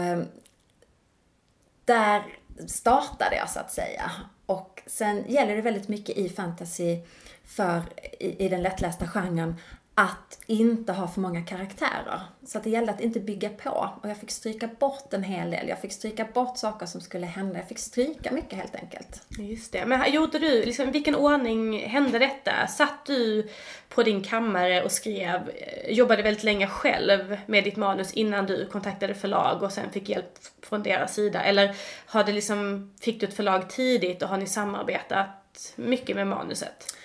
där 1.84 2.22
startade 2.66 3.36
jag 3.36 3.50
så 3.50 3.60
att 3.60 3.72
säga. 3.72 4.10
Och 4.48 4.82
sen 4.86 5.24
gäller 5.28 5.56
det 5.56 5.62
väldigt 5.62 5.88
mycket 5.88 6.16
i 6.16 6.28
fantasy 6.28 6.98
för, 7.44 7.82
i, 8.20 8.44
i 8.44 8.48
den 8.48 8.62
lättlästa 8.62 9.06
genren, 9.06 9.54
att 9.98 10.38
inte 10.46 10.92
ha 10.92 11.08
för 11.08 11.20
många 11.20 11.42
karaktärer. 11.42 12.20
Så 12.46 12.58
att 12.58 12.64
det 12.64 12.70
gällde 12.70 12.92
att 12.92 13.00
inte 13.00 13.20
bygga 13.20 13.48
på. 13.48 13.90
Och 14.02 14.08
jag 14.08 14.16
fick 14.16 14.30
stryka 14.30 14.68
bort 14.78 15.12
en 15.12 15.22
hel 15.22 15.50
del. 15.50 15.68
Jag 15.68 15.80
fick 15.80 15.92
stryka 15.92 16.26
bort 16.34 16.58
saker 16.58 16.86
som 16.86 17.00
skulle 17.00 17.26
hända. 17.26 17.58
Jag 17.58 17.68
fick 17.68 17.78
stryka 17.78 18.32
mycket 18.32 18.58
helt 18.58 18.74
enkelt. 18.74 19.22
Just 19.38 19.72
det. 19.72 19.86
Men 19.86 20.12
gjorde 20.12 20.38
du, 20.38 20.64
liksom, 20.64 20.92
vilken 20.92 21.14
ordning 21.14 21.88
hände 21.88 22.18
detta? 22.18 22.66
Satt 22.66 23.06
du 23.06 23.48
på 23.88 24.02
din 24.02 24.24
kammare 24.24 24.82
och 24.82 24.92
skrev, 24.92 25.48
eh, 25.48 25.92
jobbade 25.92 26.22
väldigt 26.22 26.44
länge 26.44 26.66
själv 26.66 27.36
med 27.46 27.64
ditt 27.64 27.76
manus 27.76 28.12
innan 28.12 28.46
du 28.46 28.66
kontaktade 28.66 29.14
förlag 29.14 29.62
och 29.62 29.72
sen 29.72 29.90
fick 29.90 30.08
hjälp 30.08 30.32
från 30.62 30.82
deras 30.82 31.14
sida? 31.14 31.42
Eller 31.42 31.76
har 32.06 32.24
det 32.24 32.32
liksom, 32.32 32.90
fick 33.00 33.20
du 33.20 33.26
ett 33.26 33.34
förlag 33.34 33.70
tidigt 33.70 34.22
och 34.22 34.28
har 34.28 34.38
ni 34.38 34.46
samarbetat 34.46 35.72
mycket 35.76 36.16
med 36.16 36.26
manuset? 36.26 36.97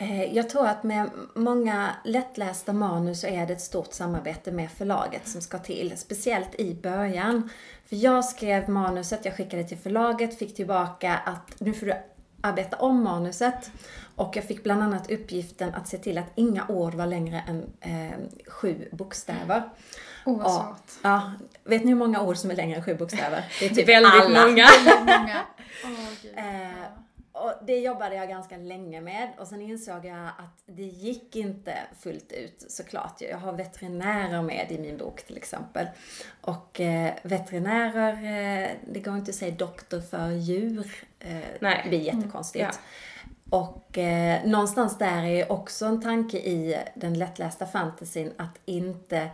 Eh, 0.00 0.34
Jag 0.36 0.50
tror 0.50 0.66
att 0.66 0.82
med 0.82 1.10
många 1.34 1.90
lättlästa 2.04 2.72
manus 2.72 3.20
så 3.20 3.26
är 3.26 3.46
det 3.46 3.52
ett 3.52 3.60
stort 3.60 3.92
samarbete 3.92 4.52
med 4.52 4.70
förlaget 4.70 5.28
som 5.28 5.40
ska 5.40 5.58
till. 5.58 5.98
Speciellt 5.98 6.54
i 6.54 6.74
början. 6.74 7.50
För 7.88 7.96
jag 7.96 8.24
skrev 8.24 8.68
manuset, 8.68 9.24
jag 9.24 9.36
skickade 9.36 9.64
till 9.64 9.78
förlaget, 9.78 10.38
fick 10.38 10.56
tillbaka 10.56 11.16
att 11.24 11.60
nu 11.60 11.72
får 11.72 11.86
du 11.86 11.94
arbeta 12.40 12.76
om 12.76 13.02
manuset. 13.02 13.70
Och 14.16 14.36
jag 14.36 14.44
fick 14.44 14.62
bland 14.62 14.82
annat 14.82 15.10
uppgiften 15.10 15.74
att 15.74 15.88
se 15.88 15.98
till 15.98 16.18
att 16.18 16.32
inga 16.34 16.66
ord 16.68 16.94
var 16.94 17.06
längre 17.06 17.44
än 17.48 17.66
eh, 17.80 18.18
sju 18.46 18.88
bokstäver. 18.92 19.62
Åh, 20.26 20.38
vad 20.38 20.46
Och- 20.46 20.52
svårt. 20.52 21.00
Ja, 21.02 21.32
vet 21.64 21.84
ni 21.84 21.88
hur 21.90 21.98
många 21.98 22.22
ord 22.22 22.36
som 22.36 22.50
är 22.50 22.56
längre 22.56 22.76
än 22.76 22.84
sju 22.84 22.94
bokstäver? 22.94 23.44
Det 23.60 23.66
är 23.66 23.70
typ 23.70 23.88
Väldigt 23.88 24.12
alla. 24.12 24.46
många. 24.46 24.66
Många. 25.06 25.40
Åh, 25.84 25.90
gud. 26.22 26.32
Eh, 26.36 26.84
och 27.44 27.52
det 27.66 27.78
jobbade 27.78 28.14
jag 28.14 28.28
ganska 28.28 28.56
länge 28.56 29.00
med 29.00 29.28
och 29.38 29.46
sen 29.46 29.60
insåg 29.60 30.04
jag 30.04 30.26
att 30.26 30.62
det 30.66 30.82
gick 30.82 31.36
inte 31.36 31.74
fullt 32.00 32.32
ut 32.32 32.64
såklart. 32.68 33.20
Jag 33.20 33.38
har 33.38 33.52
veterinärer 33.52 34.42
med 34.42 34.66
i 34.72 34.78
min 34.78 34.96
bok 34.96 35.22
till 35.22 35.36
exempel. 35.36 35.86
Och 36.40 36.80
eh, 36.80 37.14
veterinärer, 37.22 38.12
eh, 38.12 38.70
det 38.92 39.00
går 39.00 39.16
inte 39.16 39.30
att 39.30 39.34
säga 39.34 39.54
doktor 39.54 40.00
för 40.00 40.30
djur. 40.30 41.06
Eh, 41.18 41.36
Nej. 41.60 41.80
Det 41.82 41.88
blir 41.88 42.00
jättekonstigt. 42.00 42.64
Ja. 42.64 42.70
Och 43.50 43.98
eh, 43.98 44.44
någonstans 44.44 44.98
där 44.98 45.24
är 45.24 45.52
också 45.52 45.86
en 45.86 46.02
tanke 46.02 46.36
i 46.36 46.78
den 46.94 47.18
lättlästa 47.18 47.66
fantasyn 47.66 48.32
att 48.36 48.58
inte 48.64 49.30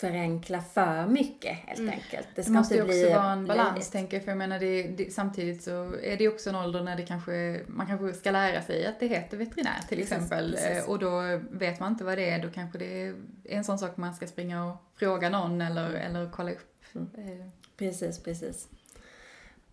förenkla 0.00 0.60
för 0.62 1.06
mycket 1.06 1.56
helt 1.56 1.92
enkelt. 1.92 2.28
Det 2.34 2.42
Det 2.42 2.50
måste 2.50 2.74
ju 2.74 2.82
också 2.82 2.92
bli 2.92 3.12
vara 3.12 3.32
en 3.32 3.46
balans 3.46 3.68
löjligt. 3.70 3.92
tänker 3.92 4.16
jag, 4.16 4.24
för 4.24 4.30
jag 4.30 4.38
menar 4.38 4.58
det, 4.58 4.82
det, 4.82 5.12
samtidigt 5.12 5.62
så 5.62 5.94
är 6.02 6.16
det 6.16 6.28
också 6.28 6.48
en 6.50 6.56
ålder 6.56 6.82
när 6.82 6.96
det 6.96 7.06
kanske, 7.06 7.60
man 7.66 7.86
kanske 7.86 8.12
ska 8.12 8.30
lära 8.30 8.62
sig 8.62 8.86
att 8.86 9.00
det 9.00 9.06
heter 9.06 9.36
veterinär 9.36 9.80
till 9.88 10.02
exempel. 10.02 10.52
precis. 10.52 10.88
Och 10.88 10.98
då 10.98 11.40
vet 11.50 11.80
man 11.80 11.92
inte 11.92 12.04
vad 12.04 12.18
det 12.18 12.30
är, 12.30 12.42
då 12.42 12.50
kanske 12.50 12.78
det 12.78 13.02
är 13.02 13.14
en 13.44 13.64
sån 13.64 13.78
sak 13.78 13.96
man 13.96 14.14
ska 14.14 14.26
springa 14.26 14.64
och 14.64 14.76
fråga 14.96 15.30
någon 15.30 15.60
eller, 15.60 15.90
eller 15.90 16.30
kolla 16.32 16.50
upp. 16.50 16.84
Eh, 16.94 17.46
Precis, 17.76 18.22
precis. 18.22 18.68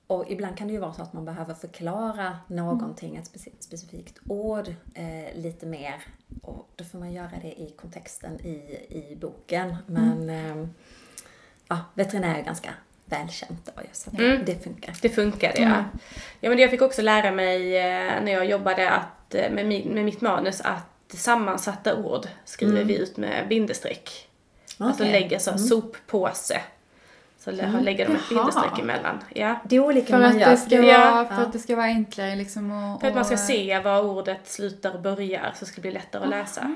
Och 0.08 0.26
ibland 0.32 0.58
kan 0.58 0.68
det 0.68 0.74
ju 0.74 0.80
vara 0.80 0.94
så 0.94 1.02
att 1.02 1.14
man 1.14 1.26
behöver 1.26 1.54
förklara 1.54 2.38
någonting, 2.48 3.16
ett 3.16 3.32
speci- 3.34 3.54
specifikt 3.60 4.20
ord, 4.28 4.68
eh, 4.94 5.36
lite 5.42 5.66
mer. 5.66 5.96
Och 6.42 6.70
då 6.76 6.84
får 6.84 7.00
man 7.00 7.14
göra 7.14 7.32
det 7.42 7.62
i 7.62 7.74
kontexten 7.82 8.40
i, 8.46 8.52
i 8.90 9.18
boken. 9.22 9.76
Men 9.86 10.30
eh, 10.30 10.68
ja, 11.68 11.80
veterinär 11.94 12.40
är 12.40 12.44
ganska 12.44 12.70
välkänt 13.06 13.66
då, 13.76 13.82
så 13.92 14.10
att 14.10 14.20
Mm. 14.20 14.46
det 14.46 14.64
funkar. 14.64 14.96
Det 15.02 15.10
funkade 15.10 15.58
ja. 15.62 15.66
Mm. 15.68 15.84
Ja 16.40 16.50
men 16.50 16.60
jag 16.60 16.72
fick 16.72 16.82
också 16.82 17.02
lära 17.02 17.32
mig 17.32 17.78
eh, 17.78 18.24
när 18.24 18.32
jag 18.32 18.46
jobbade 18.46 18.90
att, 18.92 19.36
eh, 19.36 19.52
med, 19.52 19.68
min, 19.68 19.88
med 19.94 20.06
mitt 20.06 20.22
manus 20.22 20.62
att 20.62 20.84
sammansatta 21.08 21.96
ord 21.96 22.28
skriver 22.46 22.84
vi 22.84 22.98
ut 22.98 23.18
med 23.18 23.48
bindestreck. 23.48 24.30
Alltså 24.78 25.04
Okej. 25.04 25.12
lägger 25.22 25.40
så 25.40 25.58
soppåse. 25.58 26.62
Så 27.48 27.51
lä- 27.54 27.80
lägger 27.82 28.06
de 28.08 28.16
ett 28.16 28.30
bindestreck 28.30 28.80
emellan. 28.80 29.20
Ja. 29.36 29.56
Det 29.63 29.75
är 29.75 29.80
olika 29.80 30.08
För 30.08 30.18
man 30.20 30.32
att, 30.32 30.39
gör. 30.42 30.50
det 30.50 30.58
ska 30.58 30.75
Ja. 30.82 31.12
vara, 31.12 31.25
för 31.25 31.42
att 31.44 31.54
det 31.54 31.60
ska 31.60 31.75
vara 31.75 31.86
enklare 31.86 32.36
liksom 32.36 32.72
och, 32.94 33.01
För 33.01 33.08
att 33.08 33.16
man 33.16 33.25
ska 33.25 33.38
se 33.38 33.80
var 33.80 34.01
ordet 34.04 34.48
slutar 34.48 34.94
och 34.96 35.01
börjar 35.01 35.51
så 35.56 35.66
ska 35.66 35.75
det 35.75 35.82
bli 35.82 35.92
lättare 35.92 36.24
att 36.24 36.30
läsa. 36.30 36.75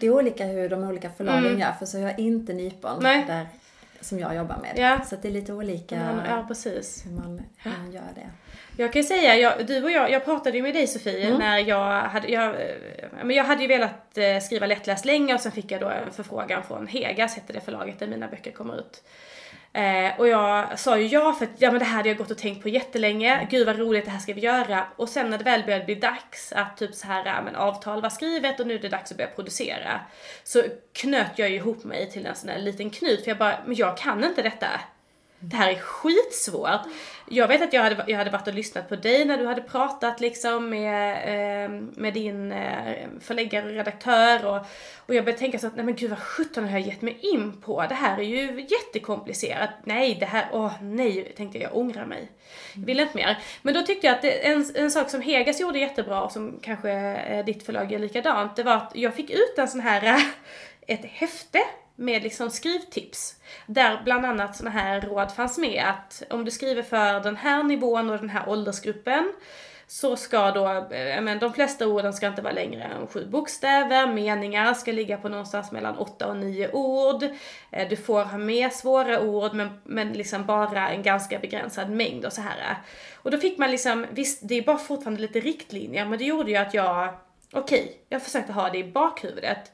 Det 0.00 0.06
är 0.06 0.10
olika 0.10 0.44
hur 0.44 0.68
de 0.68 0.84
olika 0.84 1.10
förlagen 1.10 1.46
Mm. 1.46 1.60
gör, 1.60 1.72
för 1.78 1.86
så 1.86 1.98
gör 1.98 2.20
inte 2.20 2.52
Nypon 2.52 3.02
Nej. 3.02 3.24
där, 3.26 3.46
som 4.00 4.18
jag 4.18 4.36
jobbar 4.36 4.56
med. 4.62 4.72
Ja. 4.76 5.04
Så 5.04 5.16
det 5.22 5.28
är 5.28 5.32
lite 5.32 5.52
olika 5.52 5.94
Ja, 5.94 6.22
ja 6.36 6.44
precis. 6.48 7.06
hur, 7.06 7.10
man, 7.12 7.42
hur 7.56 7.70
man 7.82 7.92
gör 7.92 8.02
det. 8.14 8.26
Jag 8.78 8.92
kan 8.92 9.02
ju 9.02 9.08
säga, 9.08 9.36
jag, 9.36 9.66
du 9.66 9.84
och 9.84 9.90
jag, 9.90 10.10
jag 10.10 10.24
pratade 10.24 10.56
ju 10.56 10.62
med 10.62 10.74
dig 10.74 10.86
Sofie 10.86 11.38
när 11.38 11.58
jag 11.58 12.00
hade, 12.02 12.28
jag, 12.28 12.46
eh, 12.48 12.54
men 13.24 13.36
jag 13.36 13.44
hade 13.44 13.62
ju 13.62 13.68
velat 13.68 14.18
eh, 14.18 14.38
skriva 14.42 14.66
lättläst 14.66 15.04
länge 15.04 15.34
och 15.34 15.40
sen 15.40 15.52
fick 15.52 15.70
jag 15.70 15.80
då 15.80 15.88
en 15.88 16.12
förfrågan 16.12 16.62
från 16.62 16.86
Hegas, 16.86 17.34
hette 17.34 17.52
det 17.52 17.60
förlaget 17.60 17.98
där 17.98 18.06
mina 18.06 18.28
böcker 18.28 18.50
kommer 18.52 18.78
ut. 18.78 19.02
Eh, 19.76 20.18
och 20.18 20.28
jag 20.28 20.78
sa 20.78 20.98
ju 20.98 21.06
ja 21.06 21.32
för 21.32 21.44
att 21.44 21.50
ja, 21.58 21.70
men 21.70 21.78
det 21.78 21.84
här 21.84 21.96
hade 21.96 22.08
jag 22.08 22.18
gått 22.18 22.30
och 22.30 22.38
tänkt 22.38 22.62
på 22.62 22.68
jättelänge, 22.68 23.46
gud 23.50 23.66
vad 23.66 23.78
roligt 23.78 24.04
det 24.04 24.10
här 24.10 24.18
ska 24.18 24.32
vi 24.32 24.40
göra. 24.40 24.86
Och 24.96 25.08
sen 25.08 25.30
när 25.30 25.38
det 25.38 25.44
väl 25.44 25.62
började 25.62 25.84
bli 25.84 25.94
dags 25.94 26.52
att 26.52 26.76
typ 26.76 26.94
så 26.94 27.06
här, 27.06 27.24
ja, 27.26 27.42
men 27.44 27.56
avtal 27.56 28.02
var 28.02 28.10
skrivet 28.10 28.60
och 28.60 28.66
nu 28.66 28.74
är 28.74 28.78
det 28.78 28.88
dags 28.88 29.10
att 29.10 29.16
börja 29.16 29.30
producera. 29.30 30.00
Så 30.44 30.62
knöt 30.92 31.30
jag 31.38 31.50
ju 31.50 31.56
ihop 31.56 31.84
mig 31.84 32.10
till 32.10 32.26
en 32.26 32.34
sån 32.34 32.48
här 32.48 32.58
liten 32.58 32.90
knut 32.90 33.24
för 33.24 33.30
jag 33.30 33.38
bara, 33.38 33.58
men 33.66 33.76
jag 33.76 33.96
kan 33.96 34.24
inte 34.24 34.42
detta. 34.42 34.68
Det 35.38 35.56
här 35.56 35.70
är 35.70 35.78
skitsvårt. 35.78 36.80
Jag 37.28 37.48
vet 37.48 37.62
att 37.62 37.72
jag 37.72 37.82
hade, 37.82 38.04
jag 38.06 38.18
hade 38.18 38.30
varit 38.30 38.48
och 38.48 38.54
lyssnat 38.54 38.88
på 38.88 38.96
dig 38.96 39.24
när 39.24 39.38
du 39.38 39.46
hade 39.46 39.62
pratat 39.62 40.20
liksom 40.20 40.70
med, 40.70 41.64
eh, 41.64 41.70
med 41.96 42.14
din 42.14 42.52
eh, 42.52 43.08
förläggare 43.20 43.66
och 43.66 43.72
redaktör 43.72 44.46
och, 44.46 44.56
och 45.06 45.14
jag 45.14 45.24
började 45.24 45.38
tänka 45.38 45.58
så 45.58 45.66
att 45.66 45.76
nej 45.76 45.84
men 45.84 45.94
gud 45.94 46.10
vad 46.10 46.18
sjutton 46.18 46.64
har 46.64 46.70
jag 46.70 46.88
gett 46.88 47.02
mig 47.02 47.18
in 47.20 47.60
på? 47.60 47.86
Det 47.88 47.94
här 47.94 48.18
är 48.18 48.22
ju 48.22 48.66
jättekomplicerat. 48.70 49.70
Nej, 49.84 50.16
det 50.20 50.26
här, 50.26 50.48
åh 50.52 50.72
nej, 50.82 51.32
tänkte 51.36 51.58
jag, 51.58 51.70
jag 51.70 51.76
ångrar 51.76 52.06
mig. 52.06 52.30
Jag 52.74 52.86
vill 52.86 53.00
inte 53.00 53.16
mer. 53.16 53.38
Men 53.62 53.74
då 53.74 53.82
tyckte 53.82 54.06
jag 54.06 54.16
att 54.16 54.22
det, 54.22 54.46
en, 54.46 54.64
en 54.74 54.90
sak 54.90 55.10
som 55.10 55.22
Hegas 55.22 55.60
gjorde 55.60 55.78
jättebra 55.78 56.22
och 56.22 56.32
som 56.32 56.58
kanske 56.62 56.90
eh, 56.90 57.44
ditt 57.44 57.66
förlag 57.66 57.92
gör 57.92 57.98
likadant, 57.98 58.56
det 58.56 58.62
var 58.62 58.74
att 58.74 58.92
jag 58.94 59.14
fick 59.14 59.30
ut 59.30 59.54
en 59.58 59.68
sån 59.68 59.80
här, 59.80 60.20
ett 60.86 61.04
häfte 61.04 61.60
med 61.96 62.22
liksom 62.22 62.50
skrivtips. 62.50 63.36
Där 63.66 64.02
bland 64.04 64.26
annat 64.26 64.56
sådana 64.56 64.80
här 64.80 65.00
råd 65.00 65.32
fanns 65.32 65.58
med 65.58 65.84
att 65.88 66.22
om 66.30 66.44
du 66.44 66.50
skriver 66.50 66.82
för 66.82 67.20
den 67.20 67.36
här 67.36 67.62
nivån 67.62 68.10
och 68.10 68.18
den 68.18 68.30
här 68.30 68.48
åldersgruppen 68.48 69.32
så 69.88 70.16
ska 70.16 70.50
då, 70.50 70.66
eh, 70.94 71.20
men 71.22 71.38
de 71.38 71.52
flesta 71.52 71.86
orden 71.86 72.12
ska 72.12 72.26
inte 72.26 72.42
vara 72.42 72.52
längre 72.52 72.82
än 72.82 73.06
sju 73.06 73.26
bokstäver, 73.26 74.06
meningar 74.06 74.74
ska 74.74 74.92
ligga 74.92 75.16
på 75.16 75.28
någonstans 75.28 75.72
mellan 75.72 75.98
åtta 75.98 76.26
och 76.26 76.36
nio 76.36 76.70
ord. 76.72 77.22
Eh, 77.70 77.88
du 77.88 77.96
får 77.96 78.24
ha 78.24 78.38
med 78.38 78.72
svåra 78.72 79.20
ord 79.20 79.54
men, 79.54 79.80
men 79.84 80.12
liksom 80.12 80.46
bara 80.46 80.88
en 80.88 81.02
ganska 81.02 81.38
begränsad 81.38 81.90
mängd 81.90 82.24
och 82.24 82.32
så 82.32 82.40
här. 82.40 82.76
Och 83.14 83.30
då 83.30 83.38
fick 83.38 83.58
man 83.58 83.70
liksom, 83.70 84.06
visst 84.10 84.40
det 84.48 84.54
är 84.54 84.62
bara 84.62 84.78
fortfarande 84.78 85.20
lite 85.22 85.40
riktlinjer 85.40 86.06
men 86.06 86.18
det 86.18 86.24
gjorde 86.24 86.50
ju 86.50 86.56
att 86.56 86.74
jag, 86.74 87.14
okej, 87.52 88.00
jag 88.08 88.22
försökte 88.22 88.52
ha 88.52 88.70
det 88.70 88.78
i 88.78 88.92
bakhuvudet. 88.92 89.72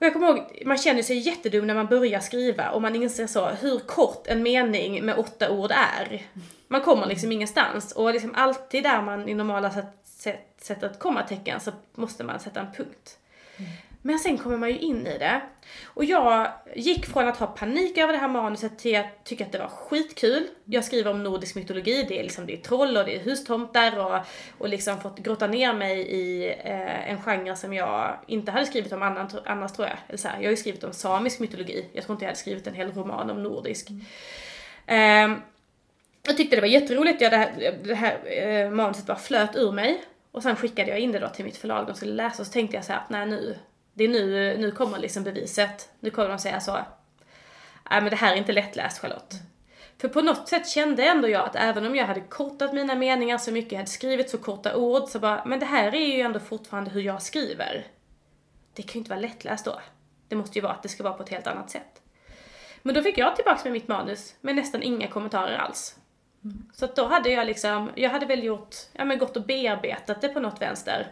Och 0.00 0.06
jag 0.06 0.12
kommer 0.12 0.26
ihåg, 0.28 0.62
man 0.66 0.78
känner 0.78 1.02
sig 1.02 1.18
jättedum 1.18 1.66
när 1.66 1.74
man 1.74 1.86
börjar 1.86 2.20
skriva 2.20 2.70
och 2.70 2.82
man 2.82 2.96
inser 2.96 3.26
så 3.26 3.48
hur 3.48 3.78
kort 3.78 4.26
en 4.26 4.42
mening 4.42 5.04
med 5.04 5.18
åtta 5.18 5.50
ord 5.50 5.70
är. 5.70 6.26
Man 6.68 6.80
kommer 6.80 7.06
liksom 7.06 7.32
ingenstans 7.32 7.92
och 7.92 8.12
liksom 8.12 8.34
alltid 8.34 8.82
där 8.82 9.02
man 9.02 9.28
i 9.28 9.34
normala 9.34 9.70
sätt, 9.70 9.86
sätt, 10.04 10.54
sätter 10.60 10.86
ett 10.86 10.98
kommatecken 10.98 11.60
så 11.60 11.70
måste 11.94 12.24
man 12.24 12.40
sätta 12.40 12.60
en 12.60 12.72
punkt. 12.76 13.18
Mm. 13.56 13.70
Men 14.02 14.18
sen 14.18 14.38
kommer 14.38 14.56
man 14.56 14.68
ju 14.68 14.78
in 14.78 15.06
i 15.06 15.18
det. 15.18 15.40
Och 15.84 16.04
jag 16.04 16.52
gick 16.76 17.06
från 17.06 17.28
att 17.28 17.36
ha 17.36 17.46
panik 17.46 17.98
över 17.98 18.12
det 18.12 18.18
här 18.18 18.28
manuset 18.28 18.78
till 18.78 18.96
att 18.96 19.24
tycka 19.24 19.44
att 19.44 19.52
det 19.52 19.58
var 19.58 19.68
skitkul. 19.68 20.46
Jag 20.64 20.84
skriver 20.84 21.10
om 21.10 21.22
nordisk 21.22 21.54
mytologi, 21.54 22.06
det 22.08 22.18
är 22.18 22.22
liksom 22.22 22.46
det 22.46 22.52
är 22.52 22.56
troll 22.56 22.96
och 22.96 23.04
det 23.04 23.16
är 23.16 23.20
hustomtar 23.20 23.98
och, 23.98 24.26
och 24.58 24.68
liksom 24.68 25.00
fått 25.00 25.18
grotta 25.18 25.46
ner 25.46 25.72
mig 25.72 26.00
i 26.00 26.48
eh, 26.48 27.10
en 27.10 27.22
genre 27.22 27.56
som 27.56 27.74
jag 27.74 28.16
inte 28.26 28.50
hade 28.50 28.66
skrivit 28.66 28.92
om 28.92 29.02
annan, 29.02 29.30
annars 29.44 29.72
tror 29.72 29.88
jag. 29.88 29.96
Eller 30.08 30.18
så 30.18 30.28
här, 30.28 30.36
jag 30.36 30.44
har 30.44 30.50
ju 30.50 30.56
skrivit 30.56 30.84
om 30.84 30.92
samisk 30.92 31.40
mytologi, 31.40 31.86
jag 31.92 32.04
tror 32.04 32.14
inte 32.14 32.24
jag 32.24 32.30
hade 32.30 32.40
skrivit 32.40 32.66
en 32.66 32.74
hel 32.74 32.92
roman 32.92 33.30
om 33.30 33.42
nordisk. 33.42 33.88
Ehm, 34.86 35.36
jag 36.22 36.36
tyckte 36.36 36.56
det 36.56 36.60
var 36.60 36.68
jätteroligt, 36.68 37.20
jag, 37.20 37.32
det 37.32 37.36
här, 37.36 37.78
det 37.84 37.94
här 37.94 38.18
eh, 38.26 38.70
manuset 38.70 39.06
bara 39.06 39.18
flöt 39.18 39.56
ur 39.56 39.72
mig. 39.72 40.04
Och 40.32 40.42
sen 40.42 40.56
skickade 40.56 40.90
jag 40.90 41.00
in 41.00 41.12
det 41.12 41.18
då 41.18 41.28
till 41.28 41.44
mitt 41.44 41.56
förlag, 41.56 41.86
de 41.86 41.94
skulle 41.94 42.12
läsa 42.12 42.42
och 42.42 42.46
så 42.46 42.52
tänkte 42.52 42.76
jag 42.76 42.84
så 42.84 42.92
här, 42.92 43.00
att 43.00 43.10
nej 43.10 43.26
nu, 43.26 43.56
det 44.00 44.04
är 44.04 44.08
nu, 44.08 44.56
nu 44.58 44.70
kommer 44.70 44.98
liksom 44.98 45.22
beviset. 45.22 45.90
Nu 46.00 46.10
kommer 46.10 46.28
de 46.28 46.38
säga 46.38 46.60
så, 46.60 46.72
nej 47.90 48.00
men 48.00 48.10
det 48.10 48.16
här 48.16 48.32
är 48.32 48.36
inte 48.36 48.52
lättläst 48.52 48.98
Charlotte. 48.98 49.34
För 49.98 50.08
på 50.08 50.20
något 50.20 50.48
sätt 50.48 50.68
kände 50.68 51.04
ändå 51.04 51.28
jag 51.28 51.44
att 51.44 51.56
även 51.56 51.86
om 51.86 51.96
jag 51.96 52.06
hade 52.06 52.20
kortat 52.20 52.72
mina 52.72 52.94
meningar 52.94 53.38
så 53.38 53.52
mycket, 53.52 53.72
jag 53.72 53.78
hade 53.78 53.90
skrivit 53.90 54.30
så 54.30 54.38
korta 54.38 54.76
ord, 54.76 55.08
så 55.08 55.18
bara, 55.18 55.44
men 55.44 55.60
det 55.60 55.66
här 55.66 55.94
är 55.94 56.16
ju 56.16 56.20
ändå 56.20 56.40
fortfarande 56.40 56.90
hur 56.90 57.00
jag 57.00 57.22
skriver. 57.22 57.86
Det 58.74 58.82
kan 58.82 58.92
ju 58.92 58.98
inte 58.98 59.10
vara 59.10 59.20
lättläst 59.20 59.64
då. 59.64 59.80
Det 60.28 60.36
måste 60.36 60.58
ju 60.58 60.62
vara 60.62 60.72
att 60.72 60.82
det 60.82 60.88
ska 60.88 61.02
vara 61.02 61.14
på 61.14 61.22
ett 61.22 61.28
helt 61.28 61.46
annat 61.46 61.70
sätt. 61.70 62.02
Men 62.82 62.94
då 62.94 63.02
fick 63.02 63.18
jag 63.18 63.36
tillbaks 63.36 63.64
med 63.64 63.72
mitt 63.72 63.88
manus 63.88 64.34
med 64.40 64.54
nästan 64.54 64.82
inga 64.82 65.08
kommentarer 65.08 65.58
alls. 65.58 65.96
Så 66.72 66.84
att 66.84 66.96
då 66.96 67.06
hade 67.06 67.30
jag 67.30 67.46
liksom, 67.46 67.90
jag 67.94 68.10
hade 68.10 68.26
väl 68.26 68.44
gjort, 68.44 68.76
ja 68.92 69.04
men 69.04 69.18
gått 69.18 69.36
och 69.36 69.46
bearbetat 69.46 70.20
det 70.20 70.28
på 70.28 70.40
något 70.40 70.62
vänster. 70.62 71.06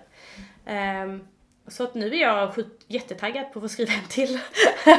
Ehm, 0.67 1.25
så 1.71 1.85
att 1.85 1.95
nu 1.95 2.07
är 2.15 2.21
jag 2.21 2.53
jättetaggad 2.87 3.53
på 3.53 3.59
att 3.59 3.63
få 3.63 3.69
skriva 3.69 3.93
en 3.93 4.09
till. 4.09 4.39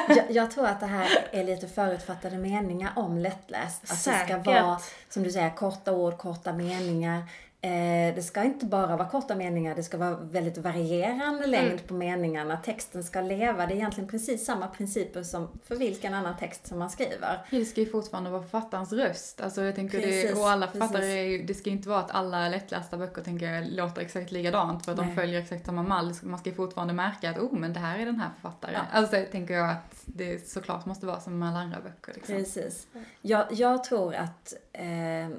Jag, 0.07 0.25
jag 0.29 0.51
tror 0.51 0.65
att 0.65 0.79
det 0.79 0.85
här 0.85 1.27
är 1.31 1.43
lite 1.43 1.67
förutfattade 1.67 2.37
meningar 2.37 2.91
om 2.95 3.17
lättläst. 3.17 3.83
Att 3.83 3.89
det 3.89 3.95
ska 3.95 4.11
Säkert. 4.11 4.45
vara, 4.45 4.79
som 5.09 5.23
du 5.23 5.31
säger, 5.31 5.49
korta 5.55 5.91
ord, 5.91 6.17
korta 6.17 6.53
meningar. 6.53 7.23
Eh, 7.61 8.15
det 8.15 8.21
ska 8.21 8.43
inte 8.43 8.65
bara 8.65 8.97
vara 8.97 9.09
korta 9.09 9.35
meningar, 9.35 9.75
det 9.75 9.83
ska 9.83 9.97
vara 9.97 10.15
väldigt 10.15 10.57
varierande 10.57 11.47
längd 11.47 11.87
på 11.87 11.93
meningarna. 11.93 12.57
Texten 12.57 13.03
ska 13.03 13.21
leva. 13.21 13.65
Det 13.65 13.73
är 13.73 13.75
egentligen 13.75 14.09
precis 14.09 14.45
samma 14.45 14.67
principer 14.67 15.23
som 15.23 15.47
för 15.63 15.75
vilken 15.75 16.13
annan 16.13 16.37
text 16.37 16.67
som 16.67 16.79
man 16.79 16.89
skriver. 16.89 17.45
Det 17.49 17.65
ska 17.65 17.81
ju 17.81 17.89
fortfarande 17.89 18.29
vara 18.29 18.41
författarens 18.41 18.93
röst. 18.93 19.41
Alltså 19.41 19.61
jag 19.61 19.75
tänker 19.75 20.01
Precis, 20.01 20.31
det, 20.31 20.39
och 20.39 20.49
alla 20.49 20.67
författare, 20.67 21.35
är 21.35 21.43
det 21.43 21.53
ska 21.53 21.69
ju 21.69 21.75
inte 21.75 21.89
vara 21.89 21.99
att 21.99 22.11
alla 22.11 22.49
lättlästa 22.49 22.97
böcker 22.97 23.21
tänker 23.21 23.53
jag 23.53 23.71
låter 23.71 24.01
exakt 24.01 24.31
likadant 24.31 24.85
för 24.85 24.91
att 24.91 24.97
Nej. 24.97 25.07
de 25.07 25.15
följer 25.15 25.41
exakt 25.41 25.65
samma 25.65 25.83
mall. 25.83 26.13
Man 26.21 26.39
ska 26.39 26.49
ju 26.49 26.55
fortfarande 26.55 26.93
märka 26.93 27.29
att 27.29 27.39
oh 27.39 27.59
men 27.59 27.73
det 27.73 27.79
här 27.79 27.99
är 27.99 28.05
den 28.05 28.19
här 28.19 28.29
författaren. 28.41 28.73
Ja. 28.73 28.97
Alltså 28.97 29.23
tänker 29.31 29.53
jag 29.53 29.69
att 29.69 30.01
det 30.05 30.49
såklart 30.49 30.85
måste 30.85 31.05
vara 31.05 31.19
som 31.19 31.39
med 31.39 31.49
alla 31.49 31.59
andra 31.59 31.77
böcker 31.81 32.13
liksom. 32.13 32.35
Precis. 32.35 32.87
Jag, 33.21 33.45
jag 33.51 33.83
tror 33.83 34.15
att 34.15 34.53
eh, 34.73 35.29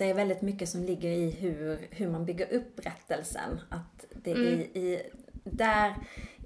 det 0.00 0.10
är 0.10 0.14
väldigt 0.14 0.42
mycket 0.42 0.68
som 0.68 0.84
ligger 0.84 1.08
i 1.10 1.30
hur, 1.30 1.78
hur 1.90 2.10
man 2.10 2.24
bygger 2.24 2.52
upp 2.52 2.76
berättelsen. 2.76 3.60
Att 3.68 4.04
det 4.22 4.30
är 4.30 4.36
i, 4.36 4.60
i, 4.60 5.02
där 5.44 5.94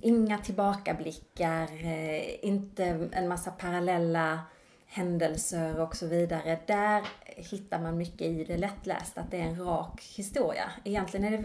inga 0.01 0.39
tillbakablickar, 0.39 1.69
eh, 1.85 2.45
inte 2.45 3.09
en 3.13 3.29
massa 3.29 3.51
parallella 3.51 4.41
händelser 4.87 5.81
och 5.81 5.97
så 5.97 6.07
vidare. 6.07 6.59
Där 6.67 7.03
hittar 7.27 7.81
man 7.81 7.97
mycket 7.97 8.23
i 8.23 8.45
det 8.45 8.57
lättlästa, 8.57 9.21
att 9.21 9.31
det 9.31 9.37
är 9.37 9.45
en 9.45 9.65
rak 9.65 10.03
historia. 10.17 10.71
Egentligen 10.85 11.35
är 11.35 11.39
det, 11.39 11.45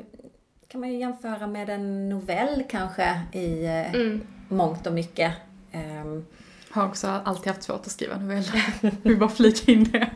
kan 0.67 0.81
man 0.81 0.89
ju 0.89 0.97
jämföra 0.97 1.47
med 1.47 1.69
en 1.69 2.09
novell 2.09 2.63
kanske 2.69 3.21
i 3.33 3.65
eh, 3.65 4.17
mångt 4.47 4.87
och 4.87 4.93
mycket. 4.93 5.33
Ehm, 5.71 6.25
Har 6.71 6.87
också 6.87 7.07
alltid 7.07 7.47
haft 7.47 7.63
svårt 7.63 7.85
att 7.85 7.91
skriva 7.91 8.17
noveller. 8.17 8.91
Vi 9.03 9.15
bara 9.15 9.29
flika 9.29 9.71
in 9.71 9.83
det. 9.83 10.09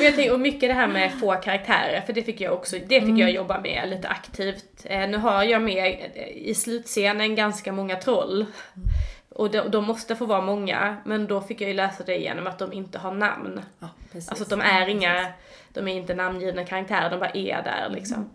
Jag 0.00 0.14
tänker, 0.14 0.32
och 0.32 0.40
mycket 0.40 0.70
det 0.70 0.74
här 0.74 0.88
med 0.88 1.12
få 1.20 1.34
karaktärer, 1.34 2.00
för 2.00 2.12
det 2.12 2.22
fick 2.22 2.40
jag 2.40 2.52
också, 2.52 2.76
det 2.86 3.00
fick 3.00 3.18
jag 3.18 3.30
jobba 3.30 3.60
med 3.60 3.88
lite 3.88 4.08
aktivt. 4.08 4.84
Eh, 4.84 5.08
nu 5.08 5.16
har 5.16 5.42
jag 5.42 5.62
med 5.62 6.10
eh, 6.14 6.28
i 6.28 6.54
slutscenen 6.54 7.34
ganska 7.34 7.72
många 7.72 7.96
troll. 7.96 8.46
Och 9.28 9.50
de, 9.50 9.70
de 9.70 9.84
måste 9.84 10.16
få 10.16 10.26
vara 10.26 10.40
många, 10.40 10.96
men 11.04 11.26
då 11.26 11.40
fick 11.40 11.60
jag 11.60 11.68
ju 11.68 11.74
läsa 11.74 12.04
det 12.04 12.16
genom 12.16 12.46
att 12.46 12.58
de 12.58 12.72
inte 12.72 12.98
har 12.98 13.14
namn. 13.14 13.60
ja, 13.78 13.88
precis. 14.12 14.28
Alltså 14.30 14.44
de 14.44 14.60
är 14.60 14.88
inga, 14.88 15.26
de 15.72 15.88
är 15.88 15.94
inte 15.94 16.14
namngivna 16.14 16.64
karaktärer, 16.64 17.10
de 17.10 17.20
bara 17.20 17.30
är 17.30 17.62
där 17.62 17.88
liksom. 17.90 18.30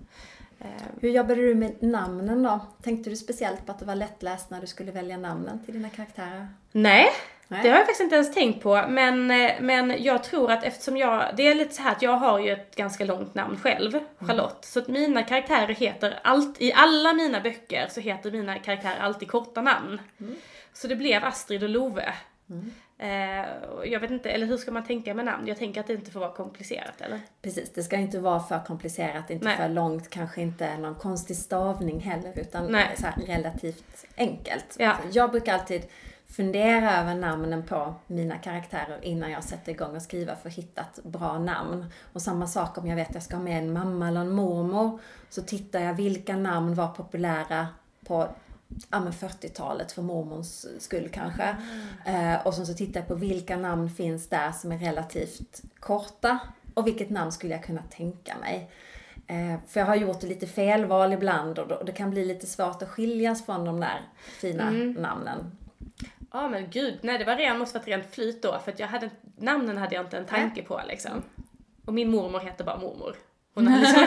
Eh, 0.59 0.65
Hur 1.01 1.09
jobbade 1.09 1.41
du 1.41 1.55
med 1.55 1.83
namnen 1.83 2.43
då? 2.43 2.59
Tänkte 2.83 3.09
du 3.09 3.15
speciellt 3.15 3.65
på 3.65 3.71
att 3.71 3.79
det 3.79 3.85
var 3.85 3.95
lättläst 3.95 4.49
när 4.49 4.61
du 4.61 4.67
skulle 4.67 4.91
välja 4.91 5.17
namnen 5.17 5.65
till 5.65 5.73
dina 5.73 5.89
karaktärer? 5.89 6.47
Nej, 6.71 7.07
Nej. 7.47 7.59
det 7.63 7.69
har 7.69 7.75
jag 7.77 7.85
faktiskt 7.85 8.01
inte 8.01 8.15
ens 8.15 8.33
tänkt 8.33 8.63
på. 8.63 8.85
Men, 8.87 9.31
eh, 9.31 9.51
men 9.59 10.03
jag 10.03 10.23
tror 10.23 10.51
att 10.51 10.63
eftersom 10.63 10.97
jag, 10.97 11.25
det 11.37 11.47
är 11.47 11.55
lite 11.55 11.73
så 11.73 11.81
här 11.81 11.91
att 11.91 12.01
jag 12.01 12.17
har 12.17 12.39
ju 12.39 12.51
ett 12.51 12.75
ganska 12.75 13.05
långt 13.05 13.35
namn 13.35 13.57
själv, 13.57 13.99
Charlotte. 14.19 14.65
Så 14.65 14.79
att 14.79 14.87
mina 14.87 15.23
karaktärer 15.23 15.73
heter, 15.73 16.19
allt, 16.23 16.61
i 16.61 16.73
alla 16.73 17.13
mina 17.13 17.39
böcker 17.39 17.87
så 17.89 17.99
heter 17.99 18.31
mina 18.31 18.59
karaktärer 18.59 18.99
alltid 18.99 19.27
korta 19.27 19.61
namn. 19.61 20.01
Så 20.73 20.87
det 20.87 20.95
blev 20.95 21.23
Astrid 21.23 21.63
och 21.63 21.69
Love. 21.69 22.13
Eh, 22.97 23.67
och 23.69 23.87
jag 23.87 23.99
vet 23.99 24.11
inte, 24.11 24.29
eller 24.29 24.45
hur 24.45 24.57
ska 24.57 24.71
man 24.71 24.83
tänka 24.83 25.13
med 25.13 25.25
namn? 25.25 25.47
Jag 25.47 25.57
tänker 25.57 25.81
att 25.81 25.87
det 25.87 25.93
inte 25.93 26.11
får 26.11 26.19
vara 26.19 26.33
komplicerat 26.33 27.01
eller? 27.01 27.19
Precis, 27.41 27.73
det 27.73 27.83
ska 27.83 27.95
inte 27.95 28.19
vara 28.19 28.39
för 28.39 28.59
komplicerat, 28.67 29.29
inte 29.29 29.45
Nej. 29.45 29.57
för 29.57 29.69
långt, 29.69 30.09
kanske 30.09 30.41
inte 30.41 30.77
någon 30.77 30.95
konstig 30.95 31.37
stavning 31.37 31.99
heller, 31.99 32.33
utan 32.39 32.71
Nej. 32.71 32.95
så 32.97 33.07
relativt 33.27 34.05
enkelt. 34.17 34.75
Ja. 34.79 34.95
Jag 35.11 35.31
brukar 35.31 35.53
alltid 35.53 35.85
fundera 36.27 36.97
över 37.01 37.15
namnen 37.15 37.63
på 37.63 37.95
mina 38.07 38.37
karaktärer 38.37 38.99
innan 39.01 39.31
jag 39.31 39.43
sätter 39.43 39.71
igång 39.71 39.95
och 39.95 40.01
skriva 40.01 40.35
för 40.35 40.49
att 40.49 40.55
hitta 40.55 40.81
ett 40.81 41.03
bra 41.03 41.39
namn. 41.39 41.85
Och 42.13 42.21
samma 42.21 42.47
sak 42.47 42.77
om 42.77 42.87
jag 42.87 42.95
vet 42.95 43.09
att 43.09 43.13
jag 43.13 43.23
ska 43.23 43.35
ha 43.35 43.43
med 43.43 43.63
en 43.63 43.73
mamma 43.73 44.07
eller 44.07 44.21
en 44.21 44.31
mormor, 44.31 44.99
så 45.29 45.41
tittar 45.41 45.79
jag 45.79 45.93
vilka 45.93 46.37
namn 46.37 46.75
var 46.75 46.87
populära 46.87 47.67
på 48.07 48.29
ja, 48.91 48.99
men 48.99 49.13
40-talet 49.13 49.91
för 49.91 50.01
mormons 50.01 50.67
skull 50.79 51.09
kanske. 51.13 51.55
Eh, 52.05 52.47
och 52.47 52.53
sen 52.53 52.65
så 52.65 52.73
tittar 52.73 52.99
jag 52.99 53.07
på 53.07 53.15
vilka 53.15 53.57
namn 53.57 53.89
finns 53.89 54.29
där 54.29 54.51
som 54.51 54.71
är 54.71 54.77
relativt 54.77 55.61
korta 55.79 56.39
och 56.73 56.87
vilket 56.87 57.09
namn 57.09 57.31
skulle 57.31 57.53
jag 57.53 57.63
kunna 57.63 57.81
tänka 57.81 58.37
mig. 58.37 58.71
Eh, 59.27 59.59
för 59.67 59.79
jag 59.79 59.87
har 59.87 59.95
gjort 59.95 60.23
lite 60.23 60.47
felval 60.47 61.13
ibland 61.13 61.59
och 61.59 61.67
då, 61.67 61.83
det 61.83 61.91
kan 61.91 62.09
bli 62.09 62.25
lite 62.25 62.45
svårt 62.45 62.81
att 62.81 62.89
skiljas 62.89 63.45
från 63.45 63.65
de 63.65 63.79
där 63.79 64.01
fina 64.41 64.71
namnen. 65.01 65.57
Ja 66.35 66.47
men 66.47 66.69
gud, 66.69 66.99
nej 67.01 67.17
det 67.17 67.25
var 67.25 67.35
ren, 67.35 67.59
måste 67.59 67.79
varit 67.79 67.87
rent 67.87 68.13
flyt 68.15 68.41
då 68.41 68.59
för 68.59 68.71
att 68.71 68.79
jag 68.79 68.87
hade, 68.87 69.09
namnen 69.37 69.77
hade 69.77 69.95
jag 69.95 70.05
inte 70.05 70.17
en 70.17 70.25
tanke 70.25 70.61
på 70.61 70.81
liksom. 70.87 71.23
Och 71.85 71.93
min 71.93 72.11
mormor 72.11 72.39
heter 72.39 72.63
bara 72.63 72.77
mormor. 72.77 73.15
Hon 73.53 73.67
hade 73.67 73.81
liksom, 73.81 74.03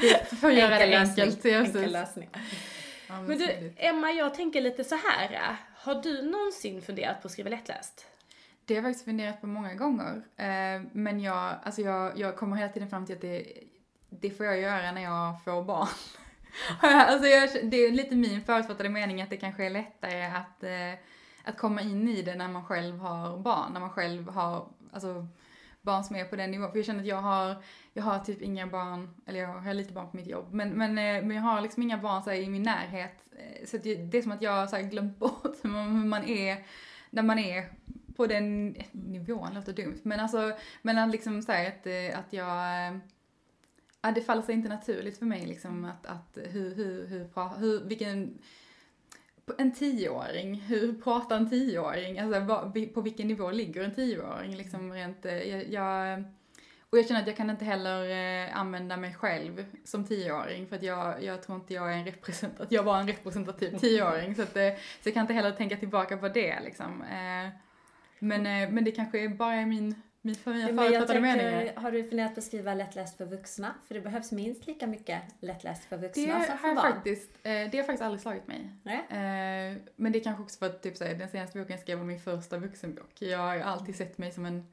Ja, 0.00 0.18
För 0.24 0.48
att 0.48 0.54
göra 0.54 0.78
det 0.78 0.96
enkelt. 0.96 1.46
Enkel 1.46 1.92
lösning. 1.92 2.28
Ja, 2.32 3.14
men 3.14 3.24
Men 3.26 3.38
du. 3.38 3.72
Emma, 3.76 4.10
jag 4.10 4.34
tänker 4.34 4.60
lite 4.60 4.84
så 4.84 4.94
här. 4.94 5.32
äh, 5.32 5.54
Har 5.74 6.02
du 6.02 6.22
någonsin 6.22 6.82
funderat 6.82 7.22
på 7.22 7.26
att 7.26 7.32
skriva 7.32 7.50
lättläst? 7.50 8.06
Det 8.64 8.74
har 8.74 8.76
jag 8.82 8.84
faktiskt 8.84 9.04
funderat 9.04 9.40
på 9.40 9.46
många 9.46 9.74
gånger. 9.74 10.22
Eh, 10.36 10.82
men 10.92 11.20
jag, 11.20 11.54
alltså 11.62 11.80
jag, 11.82 12.18
jag 12.18 12.36
kommer 12.36 12.56
hela 12.56 12.72
tiden 12.72 12.90
fram 12.90 13.06
till 13.06 13.14
att 13.14 13.20
det, 13.20 13.46
det 14.10 14.30
får 14.30 14.46
jag 14.46 14.60
göra 14.60 14.92
när 14.92 15.02
jag 15.02 15.44
får 15.44 15.64
barn. 15.64 15.88
alltså 16.80 17.28
jag, 17.28 17.50
det 17.70 17.76
är 17.76 17.90
lite 17.92 18.14
min 18.16 18.44
förutfattade 18.44 18.88
mening 18.88 19.22
att 19.22 19.30
det 19.30 19.36
kanske 19.36 19.64
är 19.66 19.70
lättare 19.70 20.24
att, 20.24 20.62
eh, 20.62 21.00
att 21.44 21.58
komma 21.58 21.82
in 21.82 22.08
i 22.08 22.22
det 22.22 22.34
när 22.34 22.48
man 22.48 22.64
själv 22.64 22.98
har 22.98 23.38
barn. 23.38 23.72
När 23.72 23.80
man 23.80 23.90
själv 23.90 24.28
har 24.28 24.68
alltså, 24.92 25.26
barn 25.82 26.04
som 26.04 26.16
är 26.16 26.24
på 26.24 26.36
den 26.36 26.50
nivån. 26.50 26.70
För 26.70 26.78
jag 26.78 26.86
känner 26.86 27.00
att 27.00 27.06
jag 27.06 27.22
har, 27.22 27.56
jag 27.92 28.02
har 28.02 28.18
typ 28.18 28.42
inga 28.42 28.66
barn, 28.66 29.14
eller 29.26 29.40
jag 29.40 29.48
har 29.48 29.74
lite 29.74 29.92
barn 29.92 30.10
på 30.10 30.16
mitt 30.16 30.26
jobb, 30.26 30.54
men, 30.54 30.70
men, 30.70 30.90
eh, 30.90 31.26
men 31.26 31.30
jag 31.30 31.42
har 31.42 31.60
liksom 31.60 31.82
inga 31.82 31.98
barn 31.98 32.22
så 32.22 32.30
här, 32.30 32.36
i 32.36 32.48
min 32.48 32.62
närhet. 32.62 33.24
Eh, 33.32 33.66
så 33.66 33.76
det, 33.76 33.94
det 33.94 34.18
är 34.18 34.22
som 34.22 34.32
att 34.32 34.42
jag 34.42 34.52
har 34.52 34.66
så 34.66 34.76
här, 34.76 34.82
glömt 34.82 35.18
bort 35.18 35.56
hur 35.62 35.70
man, 35.70 36.08
man 36.08 36.24
är 36.24 36.64
när 37.10 37.22
man 37.22 37.38
är 37.38 37.64
på 38.16 38.26
den 38.26 38.76
nivån, 38.92 39.54
låter 39.54 39.72
dumt. 39.72 40.00
Men 40.02 40.20
alltså, 40.20 40.52
men 40.82 40.98
att 40.98 41.10
liksom 41.10 41.42
säga 41.42 41.68
att, 41.68 41.86
eh, 41.86 42.18
att 42.18 42.32
jag, 42.32 42.56
ja, 44.02 44.10
det 44.14 44.22
faller 44.22 44.42
sig 44.42 44.54
inte 44.54 44.68
naturligt 44.68 45.18
för 45.18 45.26
mig 45.26 45.46
liksom 45.46 45.84
att, 45.84 46.06
att 46.06 46.38
hur, 46.50 46.74
hur, 46.74 47.06
hur, 47.06 47.58
hur 47.58 47.84
vilken, 47.84 48.38
en 49.58 49.72
tioåring, 49.72 50.54
hur 50.54 50.92
pratar 51.02 51.36
en 51.36 51.50
tioåring? 51.50 52.18
Alltså 52.18 52.70
vi- 52.74 52.86
på 52.86 53.00
vilken 53.00 53.28
nivå 53.28 53.50
ligger 53.50 53.84
en 53.84 53.94
tioåring 53.94 54.56
liksom 54.56 54.92
rent, 54.92 55.24
eh, 55.26 55.42
jag, 55.42 55.68
jag 55.68 56.24
och 56.90 56.98
jag 56.98 57.06
känner 57.08 57.20
att 57.20 57.26
jag 57.26 57.36
kan 57.36 57.50
inte 57.50 57.64
heller 57.64 58.10
eh, 58.46 58.56
använda 58.58 58.96
mig 58.96 59.14
själv 59.14 59.64
som 59.84 60.04
tioåring 60.04 60.66
för 60.66 60.76
att 60.76 60.82
jag, 60.82 61.22
jag 61.24 61.42
tror 61.42 61.58
inte 61.58 61.74
jag 61.74 61.92
är 61.92 61.96
en 61.96 62.04
representativ, 62.04 62.66
jag 62.70 62.82
var 62.82 62.98
en 63.00 63.06
representativ 63.08 63.78
tioåring 63.78 64.34
så 64.34 64.42
att 64.42 64.56
eh, 64.56 64.68
så 65.02 65.08
jag 65.08 65.14
kan 65.14 65.20
inte 65.20 65.34
heller 65.34 65.50
tänka 65.52 65.76
tillbaka 65.76 66.16
på 66.16 66.28
det 66.28 66.60
liksom. 66.64 67.04
Men, 68.18 68.42
men 68.74 68.84
det 68.84 68.90
kanske 68.92 69.28
bara 69.28 69.54
är 69.54 69.66
min, 69.66 70.02
min 70.22 70.36
Men 70.44 70.60
jag 70.60 70.74
förutfattade 70.76 71.20
meningar. 71.20 71.72
har 71.76 71.92
du 71.92 72.04
funderat 72.04 72.34
på 72.34 72.38
att 72.38 72.44
skriva 72.44 72.74
lättläst 72.74 73.16
för 73.16 73.26
vuxna? 73.26 73.74
För 73.88 73.94
det 73.94 74.00
behövs 74.00 74.32
minst 74.32 74.66
lika 74.66 74.86
mycket 74.86 75.22
lättläst 75.40 75.84
för 75.84 75.96
Det 75.96 76.02
vuxna 76.02 76.44
som 76.44 76.50
har 76.50 76.56
för 76.56 76.74
barn. 76.74 76.92
faktiskt, 76.92 77.30
eh, 77.42 77.52
det 77.52 77.76
har 77.76 77.82
faktiskt 77.82 78.02
aldrig 78.02 78.20
slagit 78.20 78.46
mig. 78.46 78.70
Nej? 78.82 78.98
Eh, 78.98 79.76
men 79.96 80.12
det 80.12 80.18
är 80.18 80.24
kanske 80.24 80.42
också 80.42 80.58
för 80.58 80.66
att 80.66 80.82
typ, 80.82 80.98
den 80.98 81.28
senaste 81.28 81.58
boken 81.58 81.70
jag 81.72 81.80
skrev 81.80 81.98
var 81.98 82.04
min 82.04 82.20
första 82.20 82.58
vuxenbok. 82.58 83.22
Jag 83.22 83.38
har 83.38 83.58
alltid 83.58 83.96
sett 83.96 84.18
mig 84.18 84.32
som 84.32 84.46
en 84.46 84.66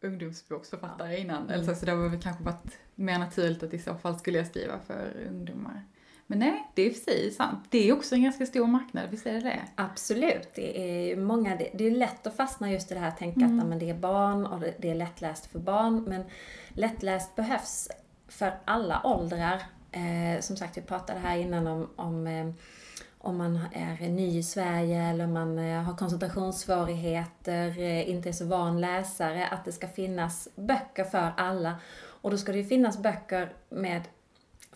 ungdomsboksförfattare 0.00 1.18
innan. 1.18 1.50
Eller 1.50 1.64
så, 1.64 1.74
så 1.74 1.86
det 1.86 1.92
har 1.92 2.08
väl 2.08 2.22
kanske 2.22 2.44
varit 2.44 2.78
mer 2.94 3.18
naturligt 3.18 3.62
att 3.62 3.74
i 3.74 3.78
så 3.78 3.94
fall 3.94 4.18
skulle 4.18 4.38
jag 4.38 4.46
skriva 4.46 4.78
för 4.78 5.26
ungdomar. 5.28 5.82
Men 6.32 6.38
nej, 6.38 6.70
det 6.74 6.82
är 6.82 6.90
i 6.90 6.94
sig 6.94 7.30
sant. 7.30 7.58
Det 7.70 7.88
är 7.88 7.92
också 7.92 8.14
en 8.14 8.22
ganska 8.22 8.46
stor 8.46 8.66
marknad, 8.66 9.10
visst 9.10 9.26
är 9.26 9.32
det 9.32 9.40
det? 9.40 9.60
Absolut. 9.74 10.48
Det 10.54 10.80
är 10.80 11.16
många, 11.16 11.56
det, 11.56 11.86
är 11.86 11.90
lätt 11.90 12.26
att 12.26 12.36
fastna 12.36 12.72
just 12.72 12.90
i 12.90 12.94
det 12.94 13.00
här 13.00 13.08
att 13.08 13.18
tänka 13.18 13.44
att 13.44 13.56
ja, 13.56 13.64
men 13.64 13.78
det 13.78 13.90
är 13.90 13.94
barn 13.94 14.46
och 14.46 14.60
det, 14.78 14.90
är 14.90 14.94
lättläst 14.94 15.46
för 15.46 15.58
barn. 15.58 16.04
Men 16.08 16.24
lättläst 16.68 17.36
behövs 17.36 17.88
för 18.28 18.52
alla 18.64 19.00
åldrar. 19.04 19.62
Eh, 19.90 20.40
som 20.40 20.56
sagt, 20.56 20.76
vi 20.76 20.82
pratade 20.82 21.20
här 21.20 21.36
innan 21.36 21.66
om, 21.66 21.88
om 21.96 22.26
eh, 22.26 22.46
om 23.18 23.36
man 23.36 23.58
är 23.72 24.08
ny 24.08 24.38
i 24.38 24.42
Sverige 24.42 25.02
eller 25.02 25.26
man 25.26 25.58
eh, 25.58 25.82
har 25.82 25.96
koncentrationssvårigheter, 25.96 27.78
eh, 27.78 28.10
inte 28.10 28.28
är 28.28 28.32
så 28.32 28.44
van 28.44 28.80
läsare, 28.80 29.46
att 29.46 29.64
det 29.64 29.72
ska 29.72 29.88
finnas 29.88 30.48
böcker 30.54 31.04
för 31.04 31.32
alla. 31.36 31.74
Och 32.22 32.30
då 32.30 32.38
ska 32.38 32.52
det 32.52 32.58
ju 32.58 32.64
finnas 32.64 32.98
böcker 32.98 33.52
med 33.68 34.02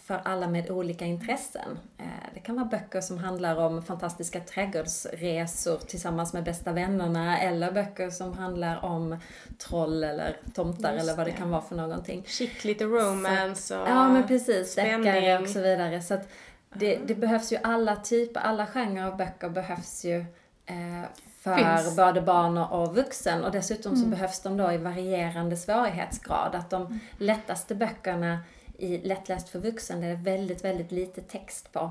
för 0.06 0.20
alla 0.24 0.46
med 0.48 0.70
olika 0.70 1.04
intressen. 1.04 1.78
Eh, 1.98 2.04
Det 2.34 2.40
kan 2.40 2.54
vara 2.56 2.64
böcker 2.66 3.00
som 3.00 3.18
handlar 3.18 3.56
om 3.56 3.82
fantastiska 3.82 4.40
trädgårdsresor 4.40 5.76
tillsammans 5.78 6.32
med 6.32 6.44
bästa 6.44 6.72
vännerna 6.72 7.40
eller 7.40 7.72
böcker 7.72 8.10
som 8.10 8.32
handlar 8.38 8.84
om 8.84 9.18
troll 9.58 10.04
eller 10.04 10.36
tomtar 10.54 10.92
Just 10.92 11.02
eller 11.02 11.16
vad 11.16 11.26
det 11.26 11.30
det. 11.30 11.36
kan 11.36 11.50
vara 11.50 11.62
för 11.62 11.76
någonting. 11.76 12.22
Chick, 12.26 12.64
lite 12.64 12.84
romance 12.84 13.78
och... 13.78 13.88
Ja 13.88 14.08
men 14.08 14.26
precis, 14.26 14.74
deckare 14.74 15.38
och 15.38 15.48
så 15.48 15.60
vidare. 15.60 16.02
Så 16.02 16.14
att 16.14 16.28
det, 16.74 16.98
det 17.06 17.14
behövs 17.14 17.52
ju 17.52 17.56
alla 17.62 17.96
typer, 17.96 18.40
alla 18.40 18.66
genrer 18.66 19.06
av 19.06 19.16
böcker 19.16 19.48
behövs 19.48 20.04
ju 20.04 20.18
eh, 20.66 21.02
för 21.40 21.56
Finns. 21.56 21.96
både 21.96 22.20
barn 22.20 22.58
och, 22.58 22.82
och 22.82 22.94
vuxen. 22.94 23.44
Och 23.44 23.52
dessutom 23.52 23.96
så 23.96 24.06
behövs 24.06 24.40
de 24.40 24.56
då 24.56 24.72
i 24.72 24.76
varierande 24.76 25.56
svårighetsgrad. 25.56 26.54
Att 26.54 26.70
de 26.70 27.00
lättaste 27.18 27.74
böckerna 27.74 28.38
I 28.78 28.98
lättläst 28.98 29.48
för 29.48 29.58
vuxen 29.58 30.02
är 30.02 30.08
det 30.08 30.16
väldigt, 30.16 30.64
väldigt 30.64 30.92
lite 30.92 31.20
text 31.20 31.72
på, 31.72 31.90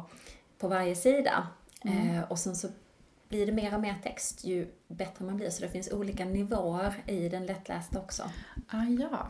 på 0.60 0.68
varje 0.68 0.96
sida. 0.96 1.48
Eh, 1.86 2.32
och 2.32 2.40
sen 2.40 2.56
så 2.56 2.68
blir 3.30 3.46
det 3.46 3.52
mer 3.52 3.76
och 3.76 3.82
mer 3.82 3.96
text 4.04 4.44
ju 4.44 4.68
bättre 4.88 5.26
man 5.26 5.38
blir. 5.38 5.50
Så 5.50 5.62
det 5.62 5.70
finns 5.70 5.92
olika 5.92 6.26
nivåer 6.26 6.94
i 7.08 7.30
den 7.30 7.46
lättlästa 7.46 8.00
också. 8.00 8.24
Ah, 8.68 8.84
ja. 8.84 9.28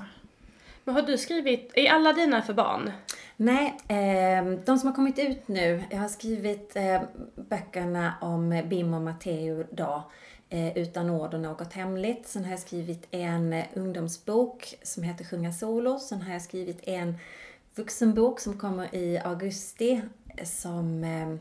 Men 0.84 0.96
har 0.96 1.02
du 1.02 1.18
skrivit, 1.18 1.72
är 1.76 1.90
alla 1.90 2.14
dina 2.14 2.42
för 2.42 2.54
barn? 2.54 2.92
Nej, 3.38 3.78
eh, 3.88 4.46
de 4.66 4.78
som 4.78 4.88
har 4.88 4.96
kommit 4.96 5.20
ut 5.20 5.48
nu, 5.48 5.84
jag 5.90 5.98
har 5.98 6.08
skrivit 6.08 6.76
eh, 6.76 7.02
böckerna 7.36 8.14
om 8.22 8.64
Bim 8.70 8.94
och 8.94 9.02
Matteo 9.02 9.66
då, 9.72 10.04
eh, 10.50 10.78
Utan 10.78 11.10
ord 11.10 11.34
och 11.34 11.40
något 11.40 11.74
hemligt. 11.74 12.28
Sen 12.28 12.44
har 12.44 12.52
jag 12.52 12.60
skrivit 12.60 13.08
en 13.12 13.54
eh, 13.54 13.66
ungdomsbok 13.74 14.76
som 14.84 15.04
heter 15.04 15.26
Sjunga 15.26 15.54
solo. 15.54 16.00
Sen 16.00 16.22
har 16.22 16.34
jag 16.34 16.42
skrivit 16.42 16.88
en 16.88 17.18
vuxenbok 17.76 18.40
som 18.40 18.58
kommer 18.58 18.96
i 18.96 19.18
augusti 19.18 20.02
som 20.44 21.04
eh, 21.04 21.36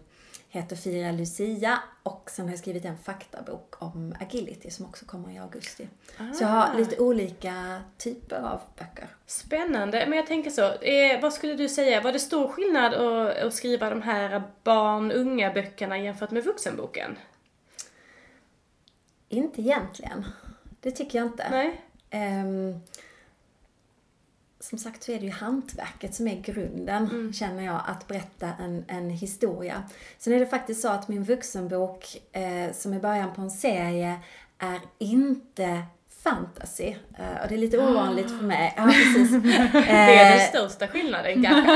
heter 0.48 0.76
Fira 0.76 1.12
Lucia. 1.12 1.78
Och 2.02 2.30
sen 2.30 2.44
har 2.44 2.52
jag 2.52 2.58
skrivit 2.58 2.84
en 2.84 2.98
faktabok 2.98 3.82
om 3.82 4.14
agility 4.20 4.70
som 4.70 4.86
också 4.86 5.04
kommer 5.04 5.30
i 5.30 5.38
augusti. 5.38 5.88
Så 6.16 6.44
jag 6.44 6.48
har 6.48 6.74
lite 6.78 6.98
olika 6.98 7.82
typer 7.98 8.36
av 8.36 8.60
böcker. 8.78 9.08
Spännande, 9.26 10.06
men 10.08 10.18
jag 10.18 10.26
tänker 10.26 10.50
så, 10.50 10.72
eh, 10.72 11.20
vad 11.22 11.32
skulle 11.32 11.54
du 11.54 11.68
säga, 11.68 12.00
var 12.00 12.12
det 12.12 12.18
stor 12.18 12.48
skillnad 12.48 12.94
att, 12.94 13.36
att 13.36 13.54
skriva 13.54 13.90
de 13.90 14.02
här 14.02 14.42
barn-unga 14.62 15.52
böckerna 15.52 15.98
jämfört 15.98 16.30
med 16.30 16.44
vuxenboken? 16.44 17.16
Inte 19.28 19.60
egentligen. 19.60 20.24
Det 20.80 20.90
tycker 20.90 21.18
jag 21.18 21.26
inte. 21.26 21.50
Nej? 21.50 21.80
Ehm, 22.10 22.80
som 24.64 24.78
sagt 24.78 25.02
så 25.02 25.12
är 25.12 25.18
det 25.18 25.24
ju 25.24 25.32
hantverket 25.32 26.14
som 26.14 26.28
är 26.28 26.40
grunden, 26.40 27.32
känner 27.32 27.64
jag, 27.64 27.80
att 27.86 28.08
berätta 28.08 28.50
en, 28.60 28.84
en 28.88 29.10
historia. 29.10 29.82
Sen 30.18 30.32
är 30.32 30.40
det 30.40 30.46
faktiskt 30.46 30.80
så 30.80 30.88
att 30.88 31.08
min 31.08 31.24
vuxenbok, 31.24 32.22
eh, 32.32 32.72
som 32.72 32.92
är 32.92 33.00
början 33.00 33.34
på 33.34 33.42
en 33.42 33.50
serie, 33.50 34.20
är 34.58 34.80
inte 34.98 35.82
fantasy. 36.24 36.94
Eh, 37.18 37.42
och 37.42 37.48
det 37.48 37.54
är 37.54 37.58
lite 37.58 37.78
ovanligt 37.78 38.28
för 38.28 38.44
mig. 38.44 38.74
Ja, 38.76 38.82
precis. 38.84 39.30
Det 39.72 39.78
är 39.90 40.30
den 40.30 40.40
Eh, 40.40 40.48
största 40.48 40.88
skillnaden 40.88 41.42
kanske. 41.44 41.72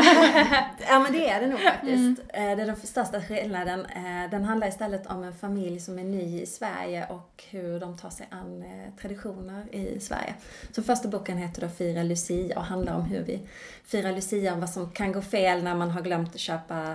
Ja 0.88 0.98
men 0.98 1.12
det 1.12 1.28
är 1.30 1.40
det 1.40 1.46
nog 1.46 1.60
faktiskt. 1.60 2.20
Eh, 2.28 2.42
Det 2.56 2.62
är 2.62 2.66
den 2.66 2.76
största 2.76 3.20
skillnaden. 3.22 3.80
Eh, 3.86 4.30
Den 4.30 4.44
handlar 4.44 4.68
istället 4.68 5.06
om 5.06 5.22
en 5.22 5.32
familj 5.34 5.80
som 5.80 5.98
är 5.98 6.04
ny 6.04 6.40
i 6.42 6.46
Sverige 6.46 7.06
och 7.10 7.44
hur 7.50 7.80
de 7.80 7.96
tar 7.96 8.10
sig 8.10 8.26
an 8.30 8.62
eh, 8.62 9.00
traditioner 9.00 9.74
i 9.74 10.00
Sverige. 10.00 10.34
Så 10.72 10.82
första 10.82 11.08
boken 11.08 11.38
heter 11.38 11.60
då 11.60 11.68
Fira 11.68 12.02
Lucia 12.02 12.58
och 12.58 12.64
handlar 12.64 12.94
om 12.94 13.02
hur 13.02 13.22
vi 13.22 13.40
firar 13.84 14.12
Lucia 14.12 14.52
och 14.54 14.60
vad 14.60 14.70
som 14.70 14.90
kan 14.90 15.12
gå 15.12 15.22
fel 15.22 15.62
när 15.62 15.74
man 15.74 15.90
har 15.90 16.00
glömt 16.02 16.34
att 16.34 16.40
köpa 16.40 16.94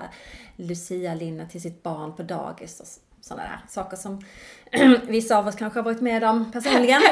Lucia-linne 0.56 1.48
till 1.50 1.62
sitt 1.62 1.84
barn 1.84 2.16
på 2.16 2.24
dagis 2.24 2.80
och 2.80 2.88
sådana 3.22 3.44
där 3.44 3.60
saker 3.70 3.98
som 3.98 4.22
vissa 5.08 5.38
av 5.38 5.48
oss 5.48 5.56
kanske 5.56 5.80
har 5.80 5.84
varit 5.84 6.02
med 6.02 6.24
om 6.24 6.52
personligen. 6.52 7.02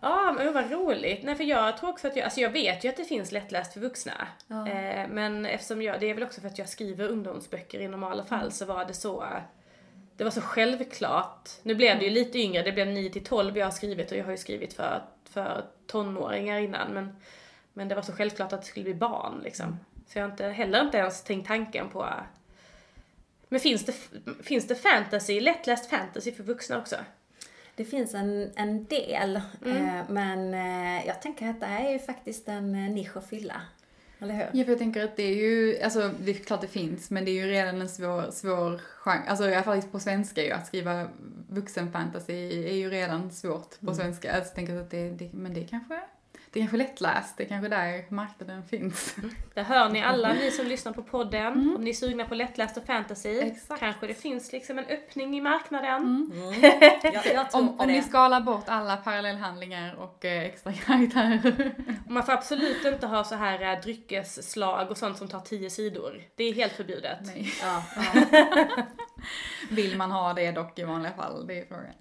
Ja, 0.00 0.34
men 0.36 0.52
vad 0.52 0.70
roligt. 0.70 1.22
Nej, 1.22 1.34
för 1.34 1.44
jag 1.44 1.76
tror 1.76 1.90
också 1.90 2.08
att 2.08 2.16
jag, 2.16 2.24
alltså 2.24 2.40
jag 2.40 2.50
vet 2.50 2.84
ju 2.84 2.88
att 2.88 2.96
det 2.96 3.04
finns 3.04 3.32
lättläst 3.32 3.72
för 3.72 3.80
vuxna. 3.80 4.28
Ja. 4.46 4.68
Eh, 4.68 5.08
men 5.08 5.46
eftersom 5.46 5.82
jag, 5.82 6.00
det 6.00 6.10
är 6.10 6.14
väl 6.14 6.22
också 6.22 6.40
för 6.40 6.48
att 6.48 6.58
jag 6.58 6.68
skriver 6.68 7.08
ungdomsböcker 7.08 7.80
i 7.80 7.88
normala 7.88 8.24
fall 8.24 8.52
så 8.52 8.64
var 8.64 8.84
det 8.84 8.94
så, 8.94 9.26
det 10.16 10.24
var 10.24 10.30
så 10.30 10.40
självklart. 10.40 11.50
Nu 11.62 11.74
blev 11.74 11.98
det 11.98 12.04
ju 12.04 12.10
lite 12.10 12.38
yngre, 12.38 12.62
det 12.62 12.72
blev 12.72 12.86
9 12.86 13.10
till 13.10 13.24
12 13.24 13.58
jag 13.58 13.66
har 13.66 13.70
skrivit 13.70 14.12
och 14.12 14.18
jag 14.18 14.24
har 14.24 14.30
ju 14.30 14.36
skrivit 14.36 14.72
för, 14.72 15.02
för 15.24 15.64
tonåringar 15.86 16.58
innan 16.58 16.94
men, 16.94 17.16
men 17.72 17.88
det 17.88 17.94
var 17.94 18.02
så 18.02 18.12
självklart 18.12 18.52
att 18.52 18.60
det 18.60 18.66
skulle 18.66 18.84
bli 18.84 18.94
barn 18.94 19.40
liksom. 19.44 19.78
Så 20.06 20.18
jag 20.18 20.24
har 20.24 20.30
inte, 20.30 20.46
heller 20.46 20.80
inte 20.80 20.98
ens 20.98 21.24
tänkt 21.24 21.46
tanken 21.46 21.88
på 21.88 22.06
men 23.48 23.60
finns 23.60 23.84
det, 23.84 23.94
finns 24.42 24.66
det 24.66 24.74
fantasy, 24.74 25.40
lättläst 25.40 25.90
fantasy 25.90 26.32
för 26.32 26.42
vuxna 26.42 26.78
också? 26.78 26.96
Det 27.76 27.84
finns 27.84 28.14
en, 28.14 28.50
en 28.56 28.84
del, 28.84 29.40
Mm. 29.64 29.76
eh, 29.98 30.04
men 30.08 30.54
eh, 30.54 31.06
jag 31.06 31.22
tänker 31.22 31.48
att 31.50 31.60
det 31.60 31.66
här 31.66 31.84
är 31.88 31.92
ju 31.92 31.98
faktiskt 31.98 32.48
en 32.48 32.74
eh, 32.74 32.90
nisch 32.90 33.16
att 33.16 33.26
fylla. 33.28 33.62
Eller 34.22 34.34
hur? 34.34 34.46
Ja, 34.52 34.64
för 34.64 34.72
jag 34.72 34.78
tänker 34.78 35.04
att 35.04 35.16
det 35.16 35.22
är 35.22 35.34
ju, 35.34 35.82
alltså 35.82 36.10
det 36.20 36.30
är 36.30 36.34
klart 36.34 36.60
det 36.60 36.66
finns, 36.66 37.10
men 37.10 37.24
det 37.24 37.30
är 37.30 37.34
ju 37.44 37.46
redan 37.46 37.80
en 37.80 37.88
svår, 37.88 38.30
svår 38.30 38.78
genre, 38.78 39.22
alltså 39.28 39.48
i 39.48 39.54
alla 39.54 39.62
fall 39.62 39.82
på 39.82 40.00
svenska 40.00 40.42
ju, 40.44 40.50
att 40.50 40.66
skriva 40.66 41.08
vuxenfantasy 41.48 42.32
är 42.68 42.74
ju 42.74 42.90
redan 42.90 43.30
svårt 43.30 43.80
på 43.80 43.94
svenska. 43.94 44.32
Alltså, 44.32 44.48
jag 44.48 44.54
tänker 44.54 44.76
att 44.80 44.90
det, 44.90 45.10
det, 45.10 45.32
men 45.32 45.54
det 45.54 45.64
kanske, 45.64 46.00
det 46.52 46.58
är 46.58 46.62
kanske 46.62 46.76
lättläst, 46.76 47.36
det 47.36 47.42
är 47.42 47.48
kanske 47.48 47.68
där 47.68 48.04
marknaden 48.08 48.62
finns. 48.64 49.16
Där 49.54 49.62
hör 49.62 49.88
ni 49.88 50.02
alla 50.02 50.32
ni 50.32 50.50
som 50.50 50.66
lyssnar 50.66 50.92
på 50.92 51.02
podden. 51.02 51.74
Om 51.76 51.84
ni 51.84 51.90
är 51.90 51.94
sugna 51.94 52.24
på 52.24 52.34
lättläst 52.34 52.76
och 52.76 52.84
fantasy. 52.84 53.38
Exakt. 53.38 53.80
Kanske 53.80 54.06
det 54.06 54.14
finns 54.14 54.52
liksom 54.52 54.78
en 54.78 54.84
öppning 54.84 55.36
i 55.36 55.40
marknaden. 55.40 56.32
Jag, 57.02 57.26
jag 57.34 57.50
tror 57.50 57.62
Om, 57.62 57.80
om 57.80 57.86
ni 57.88 58.02
skalar 58.02 58.40
bort 58.40 58.64
alla 58.66 58.96
parallellhandlingar 58.96 59.94
och 59.94 60.24
eh, 60.24 60.42
extra 60.42 60.72
karaktärer. 60.72 61.74
Man 62.08 62.26
får 62.26 62.32
absolut 62.32 62.84
inte 62.84 63.06
ha 63.06 63.24
så 63.24 63.34
här 63.34 63.72
äh, 63.74 63.80
dryckesslag 63.80 64.90
och 64.90 64.96
sånt 64.96 65.18
som 65.18 65.28
tar 65.28 65.40
10 65.40 65.70
sidor. 65.70 66.22
Det 66.34 66.44
är 66.44 66.54
helt 66.54 66.72
förbjudet. 66.72 67.18
Nej. 67.22 67.52
Ja, 67.62 67.82
Vill 69.70 69.96
man 69.96 70.10
ha 70.10 70.34
det 70.34 70.52
dock 70.52 70.78
i 70.78 70.84
vanliga 70.84 71.12
fall? 71.12 71.46
Det 71.46 71.60
är 71.60 71.64
frågan. 71.64 71.94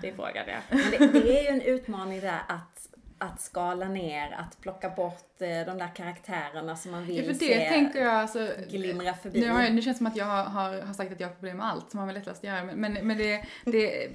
Det 0.00 0.08
är 0.08 0.14
frågan 0.14 0.44
ja. 0.46 0.58
Men 0.68 0.90
det, 0.90 1.20
det 1.20 1.38
är 1.38 1.42
ju 1.42 1.48
en 1.48 1.62
utmaning 1.62 2.20
där 2.20 2.42
att, 2.48 2.88
att 3.24 3.40
skala 3.40 3.88
ner, 3.88 4.32
att 4.32 4.60
plocka 4.60 4.90
bort 4.90 5.40
eh, 5.42 5.48
de 5.48 5.78
där 5.78 5.94
karaktärerna 5.94 6.76
som 6.76 6.90
man 6.90 7.06
vill 7.06 7.16
Ja, 7.16 7.22
för 7.22 7.32
det 7.32 7.38
se 7.38 7.68
tänker 7.68 8.00
jag 8.00 8.14
alltså... 8.14 8.48
glimra 8.70 9.14
förbi. 9.14 9.40
Nu, 9.40 9.48
har 9.48 9.62
jag, 9.62 9.74
nu 9.74 9.82
känns 9.82 9.96
det 9.96 9.98
som 9.98 10.06
att 10.06 10.16
jag 10.16 10.24
har, 10.24 10.44
har, 10.44 10.80
har 10.80 10.94
sagt 10.94 11.12
att 11.12 11.20
jag 11.20 11.28
har 11.28 11.34
problem 11.34 11.56
med 11.56 11.66
allt 11.66 11.90
som 11.90 11.98
har 11.98 12.06
med 12.06 12.14
lättläst 12.14 12.38
att 12.38 12.44
göra, 12.44 12.64
men, 12.64 12.80
men, 12.80 13.06
men 13.06 13.18
det, 13.18 13.44
det 13.64 14.10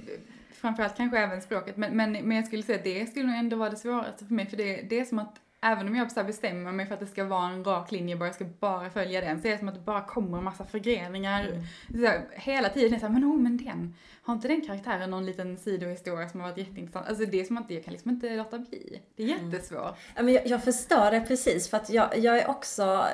framförallt 0.52 0.96
kanske 0.96 1.18
även 1.18 1.42
språket, 1.42 1.76
men, 1.76 1.96
men, 1.96 2.12
men 2.12 2.36
jag 2.36 2.46
skulle 2.46 2.62
säga 2.62 2.78
att 2.78 2.84
det 2.84 3.10
skulle 3.10 3.26
nog 3.26 3.36
ändå 3.36 3.56
vara 3.56 3.70
det 3.70 3.76
svåraste 3.76 4.24
för 4.26 4.34
mig, 4.34 4.46
för 4.46 4.56
det, 4.56 4.82
det 4.82 5.00
är 5.00 5.04
som 5.04 5.18
att 5.18 5.36
Även 5.62 5.88
om 5.88 5.96
jag 5.96 6.12
så 6.12 6.24
bestämmer 6.24 6.72
mig 6.72 6.86
för 6.86 6.94
att 6.94 7.00
det 7.00 7.06
ska 7.06 7.24
vara 7.24 7.48
en 7.48 7.64
rak 7.64 7.92
linje, 7.92 8.16
bara 8.16 8.26
jag 8.26 8.34
ska 8.34 8.44
bara 8.44 8.90
följa 8.90 9.20
den, 9.20 9.40
så 9.40 9.48
är 9.48 9.52
det 9.52 9.58
som 9.58 9.68
att 9.68 9.74
det 9.74 9.80
bara 9.80 10.04
kommer 10.04 10.38
en 10.38 10.44
massa 10.44 10.64
förgreningar. 10.64 11.48
Så 11.92 12.06
här, 12.06 12.28
hela 12.32 12.68
tiden 12.68 12.88
är 12.88 12.94
det 12.94 13.00
såhär, 13.00 13.12
men 13.12 13.24
oh, 13.24 13.36
men 13.36 13.56
den, 13.56 13.94
har 14.22 14.34
inte 14.34 14.48
den 14.48 14.60
karaktären 14.60 15.10
någon 15.10 15.26
liten 15.26 15.56
sidohistoria 15.56 16.28
som 16.28 16.40
har 16.40 16.48
varit 16.48 16.58
jätteintressant? 16.58 17.08
Alltså 17.08 17.24
det 17.24 17.40
är 17.40 17.44
som 17.44 17.58
att 17.58 17.70
jag 17.70 17.84
kan 17.84 17.92
liksom 17.92 18.10
inte 18.10 18.36
låta 18.36 18.58
bli. 18.58 19.02
Det 19.16 19.22
är 19.22 19.26
jättesvårt. 19.26 19.96
Ja, 20.16 20.22
men 20.22 20.34
jag, 20.34 20.46
jag 20.46 20.64
förstår 20.64 21.10
det 21.10 21.20
precis, 21.20 21.70
för 21.70 21.76
att 21.76 21.90
jag, 21.90 22.18
jag 22.18 22.38
är 22.38 22.50
också 22.50 23.04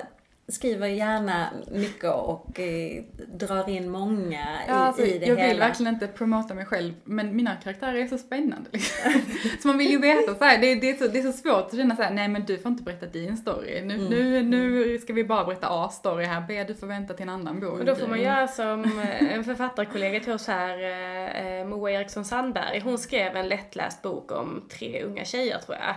skriver 0.48 0.86
gärna 0.88 1.48
mycket 1.70 2.10
och 2.14 2.60
eh, 2.60 3.02
drar 3.28 3.68
in 3.68 3.90
många 3.90 4.40
i, 4.40 4.68
Ja, 4.68 4.74
alltså, 4.74 5.02
i 5.02 5.18
det 5.18 5.26
jag 5.26 5.36
hela. 5.36 5.48
vill 5.48 5.58
verkligen 5.58 5.94
inte 5.94 6.06
promota 6.06 6.54
mig 6.54 6.64
själv, 6.66 6.94
men 7.04 7.36
mina 7.36 7.56
karaktärer 7.56 7.94
är 7.94 8.06
så 8.06 8.18
spännande. 8.18 8.70
Liksom. 8.72 9.12
så 9.62 9.68
man 9.68 9.78
vill 9.78 9.90
ju 9.90 9.98
veta 9.98 10.34
så 10.34 10.44
här, 10.44 10.58
det, 10.58 10.74
det, 10.74 10.90
är 10.90 10.94
så, 10.96 11.06
det 11.06 11.18
är 11.18 11.22
så 11.22 11.32
svårt 11.32 11.66
att 11.66 11.76
känna 11.76 11.96
så 11.96 12.02
här, 12.02 12.10
nej 12.10 12.28
men 12.28 12.44
du 12.44 12.58
får 12.58 12.70
inte 12.70 12.82
berätta 12.82 13.06
din 13.06 13.36
story. 13.36 13.82
Nu, 13.82 13.94
Mm. 13.96 14.08
nu, 14.08 14.42
nu 14.42 14.98
ska 14.98 15.12
vi 15.12 15.24
bara 15.24 15.44
berätta 15.44 15.66
A-story 15.70 16.24
här, 16.24 16.44
B 16.48 16.64
du 16.68 16.74
får 16.74 16.86
vänta 16.86 17.14
till 17.14 17.22
en 17.22 17.28
annan 17.28 17.60
bok. 17.60 17.78
Och 17.78 17.84
då 17.84 17.94
får 17.94 18.06
man 18.08 18.20
göra 18.22 18.48
som 18.48 18.84
eh, 18.84 19.34
en 19.34 19.44
författarkollega 19.44 20.20
till 20.20 20.32
oss 20.32 20.46
här, 20.46 20.78
eh, 20.82 21.60
eh, 21.60 21.66
Moa 21.66 21.90
Eriksson 21.90 22.24
Sandberg. 22.24 22.80
Hon 22.80 22.98
skrev 22.98 23.36
en 23.36 23.48
lättläst 23.48 24.02
bok 24.02 24.32
om 24.32 24.64
tre 24.70 25.02
unga 25.02 25.24
tjejer 25.24 25.58
tror 25.58 25.78
jag. 25.78 25.94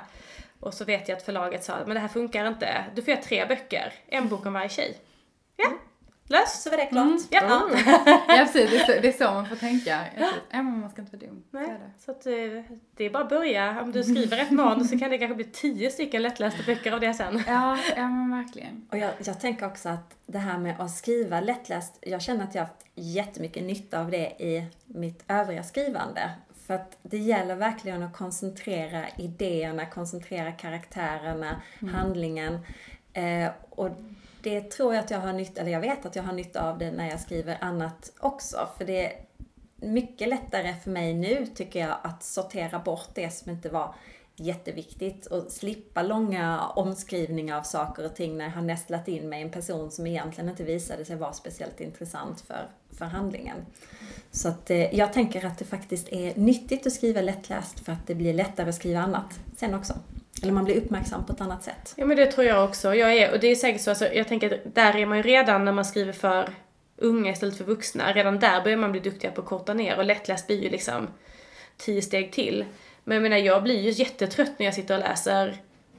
Och 0.59 0.73
så 0.73 0.85
vet 0.85 1.09
jag 1.09 1.15
att 1.17 1.23
förlaget 1.23 1.63
sa, 1.63 1.77
men 1.85 1.93
det 1.93 1.99
här 1.99 2.07
funkar 2.07 2.47
inte. 2.47 2.85
Du 2.95 3.01
får 3.01 3.09
göra 3.13 3.21
tre 3.21 3.45
böcker, 3.45 3.93
en 4.07 4.27
bok 4.27 4.45
om 4.45 4.53
varje 4.53 4.69
tjej. 4.69 4.97
Ja, 5.55 5.71
löst. 6.27 6.61
Så 6.61 6.69
var 6.69 6.77
det 6.77 6.85
klart. 6.85 7.05
Mm. 7.05 7.19
Ja. 7.29 7.41
Ja. 7.47 7.69
Ja 8.27 8.45
precis, 8.45 8.71
det 8.71 8.77
är, 8.77 8.85
så, 8.85 9.01
det 9.01 9.07
är 9.07 9.27
så 9.27 9.33
man 9.33 9.45
får 9.49 9.55
tänka. 9.55 9.99
Ja, 10.17 10.31
men 10.51 10.79
man 10.79 10.89
ska 10.89 11.01
inte 11.01 11.17
vara 11.17 11.27
dum. 11.27 11.43
Så 11.51 11.57
är 11.57 11.61
Nej, 11.61 11.69
det. 11.69 12.03
så 12.03 12.11
att 12.11 12.25
eh, 12.25 12.75
det 12.97 13.03
är 13.03 13.09
bara 13.09 13.23
att 13.23 13.29
börja. 13.29 13.81
Om 13.81 13.91
du 13.91 14.03
skriver 14.03 14.37
ett 14.37 14.51
manus 14.51 14.89
så 14.89 14.99
kan 14.99 15.09
det 15.09 15.17
kanske 15.17 15.35
bli 15.35 15.45
tio 15.45 15.91
stycken 15.91 16.21
lättlästa 16.21 16.63
böcker 16.65 16.91
av 16.91 16.99
det 16.99 17.13
sen. 17.13 17.43
Ja, 17.47 17.77
ja 17.95 18.07
men 18.07 18.31
verkligen. 18.31 18.87
Och 18.91 18.97
jag, 18.97 19.11
jag 19.23 19.39
tänker 19.39 19.65
också 19.67 19.89
att 19.89 20.15
det 20.25 20.37
här 20.37 20.57
med 20.57 20.79
att 20.79 20.91
skriva 20.91 21.41
lättläst, 21.41 21.97
jag 22.01 22.21
känner 22.21 22.43
att 22.43 22.55
jag 22.55 22.61
har 22.61 22.67
haft 22.67 22.85
jättemycket 22.95 23.63
nytta 23.63 23.99
av 23.99 24.11
det 24.11 24.43
i 24.43 24.65
mitt 24.85 25.23
övriga 25.27 25.63
skrivande. 25.63 26.29
För 26.69 26.75
att 26.75 26.97
det 27.01 27.17
gäller 27.17 27.55
verkligen 27.55 28.03
att 28.03 28.13
koncentrera 28.13 29.05
idéerna, 29.17 29.85
koncentrera 29.85 30.51
karaktärerna, 30.51 31.61
handlingen. 31.91 32.59
Eh, 33.13 33.49
och 33.69 33.89
det 34.43 34.61
tror 34.71 34.93
jag 34.93 35.03
att 35.03 35.11
jag 35.11 35.19
har 35.19 35.33
nytta, 35.33 35.61
eller 35.61 35.71
jag 35.71 35.79
vet 35.79 36.05
att 36.05 36.15
jag 36.15 36.23
har 36.23 36.33
nytta 36.33 36.69
av 36.69 36.77
det 36.77 36.91
när 36.91 37.09
jag 37.09 37.19
skriver 37.19 37.57
annat 37.61 38.11
också. 38.19 38.69
För 38.77 38.85
det 38.85 39.05
är 39.05 39.13
mycket 39.75 40.29
lättare 40.29 40.75
för 40.83 40.91
mig 40.91 41.13
nu, 41.13 41.45
tycker 41.45 41.79
jag, 41.79 41.97
att 42.03 42.23
sortera 42.23 42.79
bort 42.79 43.09
det 43.13 43.29
som 43.29 43.51
inte 43.51 43.69
var 43.69 43.95
jätteviktigt 44.39 45.25
och 45.25 45.51
slippa 45.51 46.03
långa 46.03 46.67
omskrivningar 46.67 47.57
av 47.57 47.63
saker 47.63 48.05
och 48.05 48.15
ting 48.15 48.37
när 48.37 48.45
jag 48.45 48.51
har 48.51 48.61
nästlat 48.61 49.07
in 49.07 49.29
mig 49.29 49.41
en 49.41 49.51
person 49.51 49.91
som 49.91 50.07
egentligen 50.07 50.49
inte 50.49 50.63
visade 50.63 51.05
sig 51.05 51.15
vara 51.15 51.33
speciellt 51.33 51.81
intressant 51.81 52.41
för, 52.41 52.67
för 52.97 53.05
handlingen. 53.05 53.65
Så 54.31 54.47
att 54.47 54.69
eh, 54.69 54.95
jag 54.95 55.13
tänker 55.13 55.45
att 55.45 55.57
det 55.57 55.65
faktiskt 55.65 56.09
är 56.09 56.35
nyttigt 56.35 56.87
att 56.87 56.93
skriva 56.93 57.21
lättläst 57.21 57.79
för 57.79 57.91
att 57.91 58.07
det 58.07 58.15
blir 58.15 58.33
lättare 58.33 58.69
att 58.69 58.75
skriva 58.75 58.99
annat 58.99 59.39
sen 59.57 59.73
också. 59.73 59.93
eller 60.43 60.53
man 60.53 60.65
blir 60.65 60.77
uppmärksam 60.77 61.25
på 61.25 61.33
ett 61.33 61.41
annat 61.41 61.63
sätt. 61.63 61.93
Ja 61.95 62.05
men 62.05 62.17
det 62.17 62.31
tror 62.31 62.47
jag 62.47 62.65
också. 62.65 62.95
Jag 62.95 63.17
är, 63.17 63.33
och 63.33 63.39
det 63.39 63.47
är 63.47 63.55
säkert 63.55 63.81
så, 63.81 63.89
alltså, 63.89 64.13
jag 64.13 64.27
tänker 64.27 64.53
att 64.53 64.75
där 64.75 64.95
är 64.95 65.05
man 65.05 65.17
ju 65.17 65.23
redan 65.23 65.65
när 65.65 65.71
man 65.71 65.85
skriver 65.85 66.13
för 66.13 66.49
unga 66.97 67.31
istället 67.31 67.57
för 67.57 67.63
vuxna. 67.63 68.13
Redan 68.13 68.39
där 68.39 68.63
börjar 68.63 68.77
man 68.77 68.91
bli 68.91 69.01
duktigare 69.01 69.35
på 69.35 69.41
att 69.41 69.47
korta 69.47 69.73
ner 69.73 69.97
och 69.97 70.05
lättläst 70.05 70.47
blir 70.47 70.63
ju 70.63 70.69
liksom 70.69 71.07
tio 71.77 72.01
steg 72.01 72.31
till. 72.31 72.65
Men 73.03 73.15
jag 73.15 73.21
menar 73.23 73.37
jag 73.37 73.63
blir 73.63 73.81
ju 73.81 73.89
jättetrött 73.91 74.51
när 74.59 74.65
jag 74.65 74.73
sitter 74.75 74.93
och 74.93 74.99
läser 74.99 75.57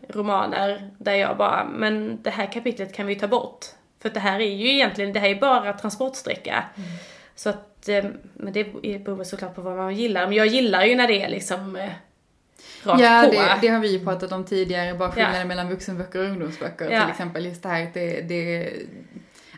romaner 0.09 0.91
där 0.99 1.15
jag 1.15 1.37
bara, 1.37 1.65
men 1.65 2.23
det 2.23 2.31
här 2.31 2.53
kapitlet 2.53 2.95
kan 2.95 3.07
vi 3.07 3.15
ta 3.15 3.29
bort. 3.29 3.67
För 4.03 4.09
det 4.11 4.21
här 4.21 4.41
är 4.41 4.55
ju 4.55 4.69
egentligen, 4.75 5.13
det 5.13 5.21
här 5.21 5.29
är 5.29 5.41
bara 5.41 5.73
transportsträcka. 5.73 6.65
Mm. 6.77 6.89
Så 7.35 7.51
att, 7.51 7.89
eh, 7.89 8.05
men 8.35 8.53
det 8.53 8.65
beror 9.05 9.25
såklart 9.25 9.55
på 9.55 9.61
vad 9.63 9.77
man 9.77 9.95
gillar. 9.95 10.27
Men 10.27 10.37
jag 10.37 10.47
gillar 10.47 10.85
ju 10.85 10.95
när 10.97 11.09
det 11.09 11.23
är 11.23 11.29
liksom 11.29 11.77
eh, 11.77 11.91
rakt 12.83 13.03
ja, 13.03 13.23
på. 13.27 13.33
Det, 13.33 13.59
det 13.61 13.69
har 13.69 13.81
vi 13.81 13.93
ju 13.93 14.05
pratat 14.05 14.33
om 14.33 14.45
tidigare, 14.45 14.95
bara 14.95 15.11
skillnaden 15.13 15.41
Ja. 15.41 15.47
mellan 15.47 15.69
vuxenböcker 15.69 16.19
och 16.19 16.25
ungdomsböcker. 16.27 16.91
Ja. 16.91 17.01
Till 17.01 17.11
exempel 17.11 17.47
just 17.47 17.63
det 17.63 17.69
här 17.69 17.83
att 17.83 17.95
det, 17.95 18.21
det 18.21 18.73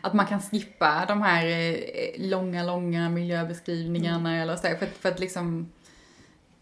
att 0.01 0.13
man 0.13 0.25
kan 0.25 0.41
skippa 0.41 1.05
de 1.07 1.21
här 1.21 1.45
eh, 1.47 1.75
långa, 2.17 2.63
långa 2.63 3.09
miljöbeskrivningarna 3.09 4.29
Mm. 4.29 4.41
eller 4.41 4.55
så. 4.55 4.61
För, 4.61 4.85
att- 4.85 4.97
för 4.99 5.09
att 5.09 5.19
liksom 5.19 5.71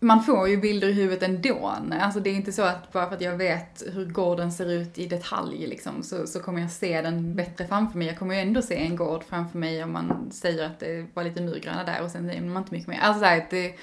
man 0.04 0.24
får 0.24 0.50
ju 0.50 0.58
bilder 0.58 0.88
i 0.88 0.94
huvudet 0.94 1.24
ändå. 1.24 1.74
Alltså 2.02 2.20
det 2.20 2.30
är 2.30 2.36
inte 2.36 2.52
så 2.52 2.62
att 2.62 2.92
bara 2.92 3.08
för 3.08 3.16
att 3.16 3.22
jag 3.22 3.38
vet 3.38 3.84
hur 3.94 4.06
gården 4.06 4.52
ser 4.52 4.72
ut 4.72 4.98
i 4.98 5.08
detalj 5.08 5.68
liksom, 5.68 6.04
så, 6.04 6.28
så 6.28 6.40
kommer 6.40 6.62
jag 6.62 6.72
se 6.72 7.02
den 7.02 7.36
bättre 7.36 7.68
framför 7.68 7.98
mig. 7.98 8.08
Jag 8.08 8.20
kommer 8.20 8.36
ju 8.36 8.42
ändå 8.42 8.62
se 8.62 8.76
en 8.76 8.96
gård 8.96 9.24
framför 9.24 9.58
mig 9.58 9.84
om 9.84 9.92
man 9.92 10.32
säger 10.32 10.66
att 10.66 10.80
det 10.80 11.06
var 11.14 11.24
lite 11.24 11.42
murgröna 11.42 11.84
där 11.84 12.04
och 12.04 12.12
sen 12.12 12.28
säger 12.28 12.42
man 12.42 12.64
inte 12.64 12.74
mycket 12.74 12.88
mer. 12.88 13.00
Alltså 13.02 13.20
så 13.20 13.26
här, 13.26 13.48
det, 13.50 13.76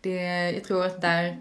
det, 0.00 0.50
jag 0.50 0.64
tror 0.64 0.86
att 0.86 1.00
där, 1.00 1.40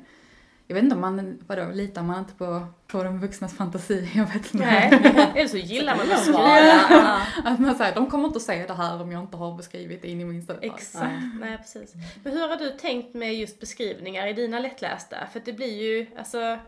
jag 0.67 0.75
vet 0.75 0.83
inte 0.83 0.95
om 0.95 1.01
man, 1.01 1.39
vadå, 1.47 1.71
litar 1.71 2.03
man 2.03 2.19
inte 2.19 2.33
på, 2.33 2.67
på 2.87 3.03
de 3.03 3.19
vuxnas 3.19 3.57
fantasi? 3.57 4.09
Jag 4.15 4.25
vet 4.25 4.53
inte. 4.53 4.57
Nej, 4.57 4.89
eller 5.35 5.47
så 5.47 5.57
gillar 5.57 5.95
man 5.95 6.11
att 6.11 6.21
skriva. 6.21 6.59
Ja. 6.59 7.21
Att 7.43 7.59
man 7.59 7.75
säger, 7.75 7.95
de 7.95 8.09
kommer 8.09 8.25
inte 8.27 8.37
att 8.37 8.43
säga 8.43 8.67
det 8.67 8.73
här 8.73 9.01
om 9.01 9.11
jag 9.11 9.21
inte 9.21 9.37
har 9.37 9.57
beskrivit 9.57 10.01
det 10.01 10.07
in 10.07 10.21
i 10.21 10.25
minsta 10.25 10.53
detalj. 10.53 10.71
Exakt, 10.75 11.23
nej 11.39 11.57
precis. 11.57 11.93
Men 12.23 12.33
hur 12.33 12.47
har 12.47 12.57
du 12.57 12.71
tänkt 12.71 13.13
med 13.13 13.35
just 13.35 13.59
beskrivningar 13.59 14.27
i 14.27 14.33
dina 14.33 14.59
lättlästa? 14.59 15.17
För 15.33 15.41
det 15.45 15.53
blir 15.53 15.83
ju, 15.83 16.07
alltså, 16.17 16.59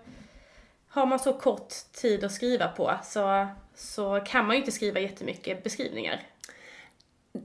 har 0.87 1.05
man 1.05 1.19
så 1.19 1.33
kort 1.33 1.73
tid 1.91 2.23
att 2.23 2.31
skriva 2.31 2.67
på 2.67 2.93
så, 3.03 3.47
så 3.75 4.19
kan 4.25 4.45
man 4.45 4.55
ju 4.55 4.59
inte 4.59 4.71
skriva 4.71 4.99
jättemycket 4.99 5.63
beskrivningar. 5.63 6.21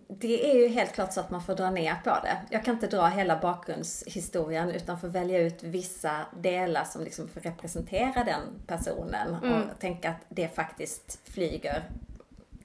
Det 0.08 0.50
är 0.50 0.54
ju 0.54 0.68
helt 0.68 0.92
klart 0.92 1.12
så 1.12 1.20
att 1.20 1.30
man 1.30 1.42
får 1.42 1.54
dra 1.54 1.70
ner 1.70 1.94
på 2.04 2.10
det. 2.10 2.36
Jag 2.50 2.64
kan 2.64 2.74
inte 2.74 2.86
dra 2.86 3.06
hela 3.06 3.36
bakgrundshistorien 3.36 4.70
utan 4.70 5.00
får 5.00 5.08
välja 5.08 5.38
ut 5.38 5.62
vissa 5.62 6.20
delar 6.40 6.84
som 6.84 7.04
liksom 7.04 7.28
får 7.28 7.40
representera 7.40 8.24
den 8.24 8.40
personen 8.66 9.34
och 9.34 9.80
tänka 9.80 10.10
att 10.10 10.20
det 10.28 10.48
faktiskt 10.48 11.20
flyger. 11.24 11.82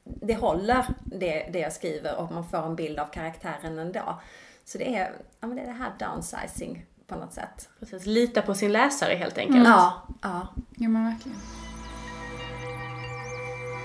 Det 0.03 0.35
håller 0.35 0.85
det, 1.03 1.49
det 1.53 1.59
jag 1.59 1.73
skriver 1.73 2.15
och 2.15 2.31
man 2.31 2.49
får 2.49 2.65
en 2.65 2.75
bild 2.75 2.99
av 2.99 3.05
karaktären 3.05 3.79
ändå. 3.79 4.19
Så 4.65 4.77
det 4.77 4.95
är, 4.95 5.11
ja, 5.39 5.47
men 5.47 5.55
det, 5.55 5.61
är 5.61 5.67
det 5.67 5.71
här 5.71 5.91
downsizing 5.99 6.85
på 7.07 7.15
något 7.15 7.33
sätt. 7.33 7.69
Precis, 7.79 8.05
lita 8.05 8.41
på 8.41 8.53
sin 8.53 8.71
läsare 8.71 9.15
helt 9.15 9.37
enkelt. 9.37 9.67
Ja, 9.67 10.07
ja. 10.21 10.47
Ja 10.75 10.89
men 10.89 11.05
verkligen. 11.05 11.37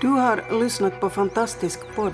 Du 0.01 0.07
har 0.07 0.59
lyssnat 0.59 0.99
på 0.99 1.09
Fantastisk 1.09 1.95
podd. 1.95 2.13